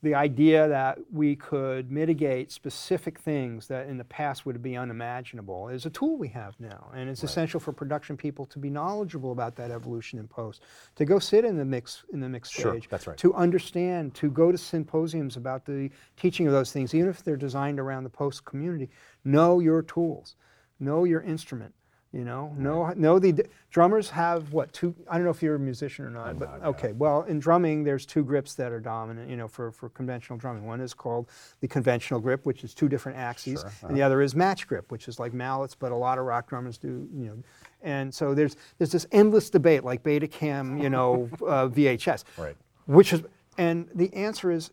[0.00, 5.68] the idea that we could mitigate specific things that in the past would be unimaginable
[5.68, 6.90] is a tool we have now.
[6.94, 10.62] And it's essential for production people to be knowledgeable about that evolution in post,
[10.94, 13.16] to go sit in the mix in the mix Sure, stage, that's right.
[13.18, 17.36] to understand, to go to symposiums about the teaching of those things, even if they're
[17.36, 18.90] designed around the post community.
[19.24, 20.36] Know your tools,
[20.78, 21.74] know your instrument.
[22.10, 24.94] You know, know know the drummers have what two?
[25.10, 26.92] I don't know if you're a musician or not, but not, okay.
[26.92, 29.28] Well, in drumming, there's two grips that are dominant.
[29.28, 31.28] You know, for for conventional drumming, one is called
[31.60, 34.90] the conventional grip, which is two different axes, Sure, and the other is match grip,
[34.90, 37.06] which is like mallets, but a lot of rock drummers do.
[37.14, 37.42] You know,
[37.82, 42.56] and so there's there's this endless debate, like Betacam, you know, uh, VHS, Right.
[42.86, 43.22] which is,
[43.58, 44.70] and the answer is.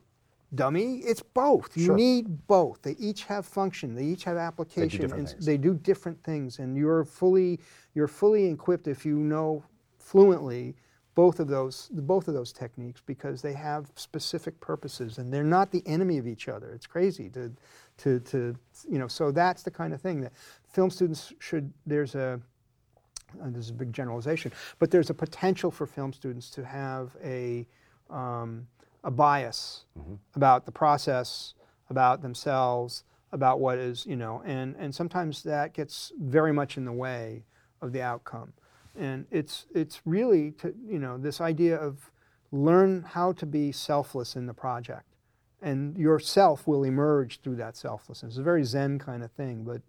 [0.56, 1.76] Dummy, it's both.
[1.76, 1.96] You Sure.
[1.96, 2.82] need both.
[2.82, 3.96] They each have function.
[3.96, 5.02] They each have application.
[5.02, 7.60] different and they do different things, and you're fully
[7.94, 9.64] you're fully equipped if you know
[9.98, 10.76] fluently
[11.16, 15.72] both of those both of those techniques because they have specific purposes and they're not
[15.72, 16.72] the enemy of each other.
[16.74, 17.52] It's crazy to
[17.98, 18.56] to to
[18.90, 19.08] you know.
[19.08, 20.34] So that's the kind of thing that
[20.68, 21.72] film students should.
[21.86, 22.40] There's a
[23.42, 27.16] uh, this is a big generalization, but there's a potential for film students to have
[27.24, 27.66] a,
[28.10, 28.68] um,
[29.06, 30.16] a bias mm-hmm.
[30.36, 31.54] about the process,
[31.90, 36.84] about themselves, about what is, you know, and, and sometimes that gets very much in
[36.84, 37.44] the way
[37.82, 38.52] of the outcome.
[38.98, 42.12] And it's, it's really, to, you know, this idea of
[42.52, 45.06] learn how to be selfless in the project.
[45.62, 48.34] And yourself will emerge through that selflessness.
[48.34, 49.82] It's a very Zen kind of thing, but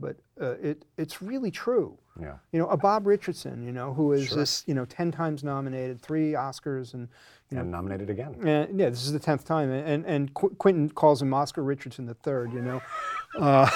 [0.00, 1.98] but uh, it it's really true.
[2.20, 2.34] Yeah.
[2.52, 4.38] You know, a Bob Richardson, you know, who is Sure.
[4.38, 7.08] this, you know, ten times nominated, three Oscars, and
[7.50, 8.34] you know, And nominated again.
[8.46, 12.06] and yeah, this is the tenth time, and and Qu- Quentin calls him Oscar Richardson
[12.06, 12.52] the third.
[12.52, 12.82] You know,
[13.38, 13.70] uh,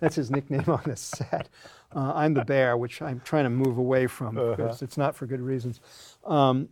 [0.00, 1.48] that's his nickname on the set.
[1.94, 5.26] Uh, I'm the bear, which I'm trying to move away from because it's not for
[5.26, 5.80] good reasons.
[6.24, 6.68] Um,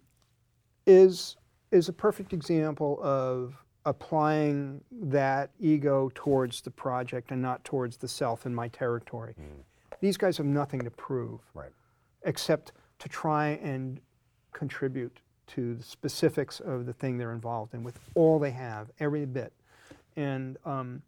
[0.86, 1.36] is
[1.70, 8.08] is a perfect example of applying that ego towards the project and not towards the
[8.08, 9.34] self in my territory.
[10.00, 11.70] These guys have nothing to prove Right.
[12.24, 14.00] except to try and
[14.52, 19.26] contribute to the specifics of the thing they're involved in with all they have, every
[19.26, 19.52] bit.
[20.16, 21.02] And um,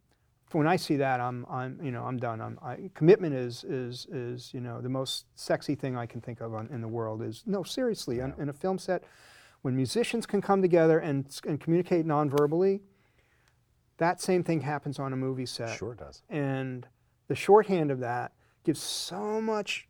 [0.52, 2.40] when I see that, I'm, I'm, you know, I'm done.
[2.40, 6.40] I'm, I, commitment is, is, is, you know, the most sexy thing I can think
[6.40, 7.22] of on, in the world.
[7.22, 9.04] Is no, seriously, on, in a film set,
[9.66, 12.80] when musicians can come together and, and communicate non-verbally,
[13.96, 15.76] that same thing happens on a movie set.
[15.76, 16.22] Sure does.
[16.30, 16.86] And
[17.26, 18.30] the shorthand of that
[18.62, 19.88] gives so much,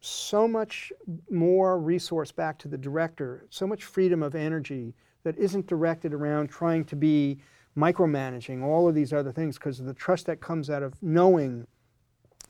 [0.00, 0.90] so much
[1.30, 6.48] more resource back to the director, so much freedom of energy that isn't directed around
[6.48, 7.36] trying to be
[7.76, 11.66] micromanaging all of these other things because of the trust that comes out of knowing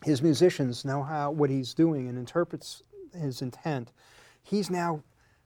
[0.05, 3.91] his musicians know how what he's doing and interprets his intent.
[4.45, 5.03] He's now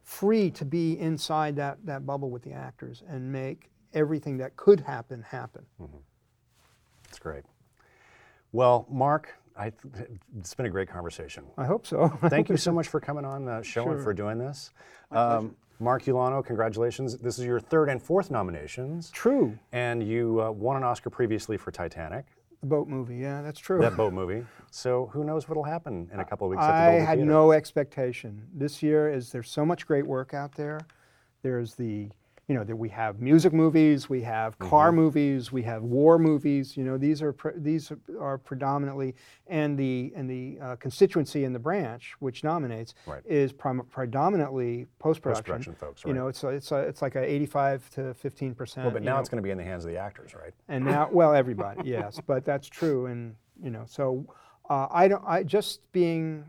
[0.08, 4.80] free to be inside that, that bubble with the actors and make everything that could
[4.80, 5.66] happen happen.
[7.04, 7.44] That's great.
[8.52, 9.70] Well, Mark, I,
[10.38, 11.44] it's been a great conversation.
[11.58, 12.08] I hope so.
[12.28, 14.70] Thank you so much for coming on the show and for doing this.
[15.10, 17.18] Um, Mark Ulano, congratulations.
[17.18, 19.58] This is your third and fourth nominations, True.
[19.72, 22.24] and you uh, won an Oscar previously for Titanic,
[22.60, 23.80] The boat movie, yeah, that's true.
[23.80, 24.44] that boat movie.
[24.70, 27.24] So who knows what'll happen in a couple of weeks at the I had Theater.
[27.30, 28.42] no expectation.
[28.52, 30.80] This year is there's so much great work out there.
[31.42, 32.08] There's the
[32.48, 34.70] you know that we have music movies, we have Mm-hmm.
[34.70, 36.76] car movies, we have war movies.
[36.78, 39.14] You know these are pre- these are predominantly
[39.46, 43.22] and the and the uh, constituency in the branch which nominates Right.
[43.26, 45.74] is prim- predominantly post production.
[45.74, 48.84] Folks, You know it's a, it's a, it's like a 85 to 15 percent.
[48.86, 50.54] Well, but now it's going to be in the hands of the actors, right?
[50.68, 54.24] and now well everybody yes but that's true and you know so
[54.70, 56.44] uh, i don't i just being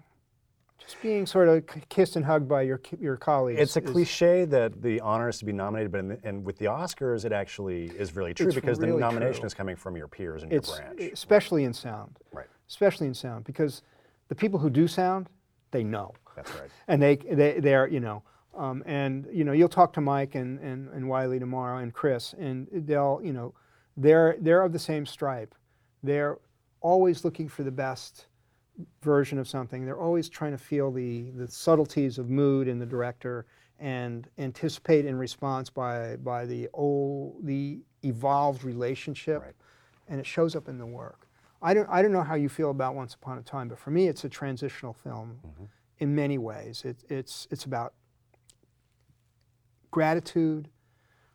[0.79, 4.45] just being sort of kissed and hugged by your your colleagues It's a is- cliche
[4.45, 7.31] that the honor is to be nominated, but in the, and with the Oscars, it
[7.31, 9.47] actually is really true because the nomination true.
[9.47, 11.11] is coming from your peers and it's your branch.
[11.13, 12.47] especially in sound Right.
[12.67, 13.81] especially in sound because
[14.29, 15.29] the people who do sound
[15.71, 16.69] they know That's right.
[16.87, 18.23] and they they they're you know
[18.57, 22.33] um, and you know you'll talk to Mike and, and and Wylie tomorrow and Chris
[22.39, 23.53] and they'll you know
[23.97, 25.53] they're they're of the same stripe.
[26.03, 26.37] They're
[26.81, 28.27] always looking for the best
[29.01, 29.85] version of something.
[29.85, 33.45] They're always trying to feel the the subtleties of mood in the director
[33.79, 39.55] and anticipate in response by by the old the evolved relationship Right.
[40.07, 41.27] and it shows up in the work.
[41.61, 43.91] I don't, I don't know how you feel about Once Upon a Time, but for
[43.91, 45.39] me, it's a transitional film
[45.97, 46.83] in many ways.
[46.85, 47.93] It, it's, it's about
[49.91, 50.69] gratitude,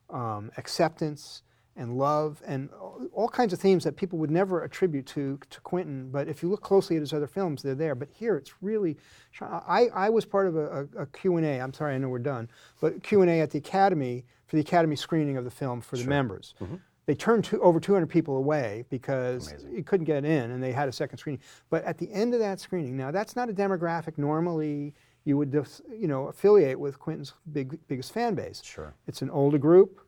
[0.08, 1.42] um, acceptance,
[1.76, 2.70] and love, and
[3.12, 6.08] all- kinds of themes that people would never attribute to, to Quentin.
[6.10, 7.94] But if you look closely at his other films, they're there.
[7.94, 8.96] But here, it's really.
[9.40, 11.60] I, I was part of a, a, a Q&A.
[11.60, 12.48] I'm sorry, I know we're done.
[12.80, 16.54] But Q&A at the Academy for the Academy screening of the film for the members.
[16.60, 16.76] Mm-hmm.
[17.06, 19.74] They turned to, over 200 people away because Amazing.
[19.74, 21.42] you couldn't get in, and they had a second screening.
[21.68, 24.94] But at the end of that screening, now that's not a demographic normally
[25.24, 28.62] you would, you know, affiliate with Quentin's big, biggest fan base.
[28.62, 28.94] Sure.
[29.06, 30.03] It's an older group.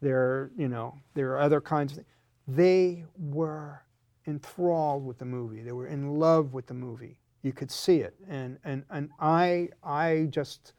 [0.00, 2.08] There, you know, there are other kinds of things.
[2.46, 3.82] They were
[4.26, 5.62] enthralled with the movie.
[5.62, 7.18] They were in love with the movie.
[7.42, 10.72] You could see it, and and and I I just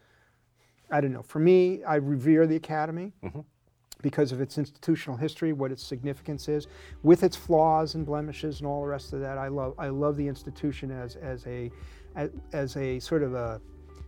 [0.92, 1.22] I don't know.
[1.22, 3.42] For me, I revere the Academy mm-hmm.
[4.02, 6.68] because of its institutional history, what its significance is,
[7.04, 9.38] with its flaws and blemishes and all the rest of that.
[9.38, 11.72] I love I love the institution as as a
[12.16, 13.62] as, as a sort of a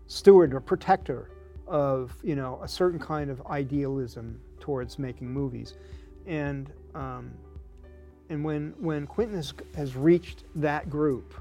[0.07, 1.29] steward or protector
[1.67, 5.73] of you know a certain kind of idealism towards making movies,
[6.25, 7.31] and um,
[8.29, 11.33] and when when Quentin has, has reached that group,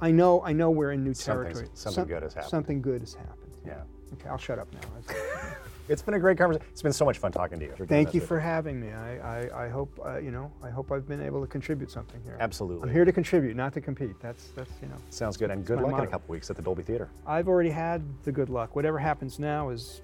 [0.00, 1.70] I know I know we're in new Something's- territory.
[1.74, 2.50] something good has happened.
[2.50, 3.52] Something good has happened.
[3.64, 3.82] Yeah.
[4.14, 5.14] Okay, I'll shut up now.
[5.88, 6.66] It's been a great conversation.
[6.72, 7.86] It's been so much fun talking to you.
[7.86, 8.92] Thank you for having me.
[8.92, 10.50] I, I, I hope uh, you know.
[10.62, 12.36] I hope I've been able to contribute something here.
[12.40, 12.88] Absolutely.
[12.88, 14.18] I'm here to contribute, not to compete.
[14.20, 14.96] That's that's you know.
[15.10, 15.50] Sounds good.
[15.50, 17.08] And good luck in a couple weeks at the Dolby Theater.
[17.24, 18.74] I've already had the good luck.
[18.74, 20.02] Whatever happens now is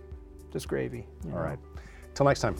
[0.52, 1.04] just gravy.
[1.24, 1.36] All know.
[1.38, 1.58] right.
[2.14, 2.56] Till next time.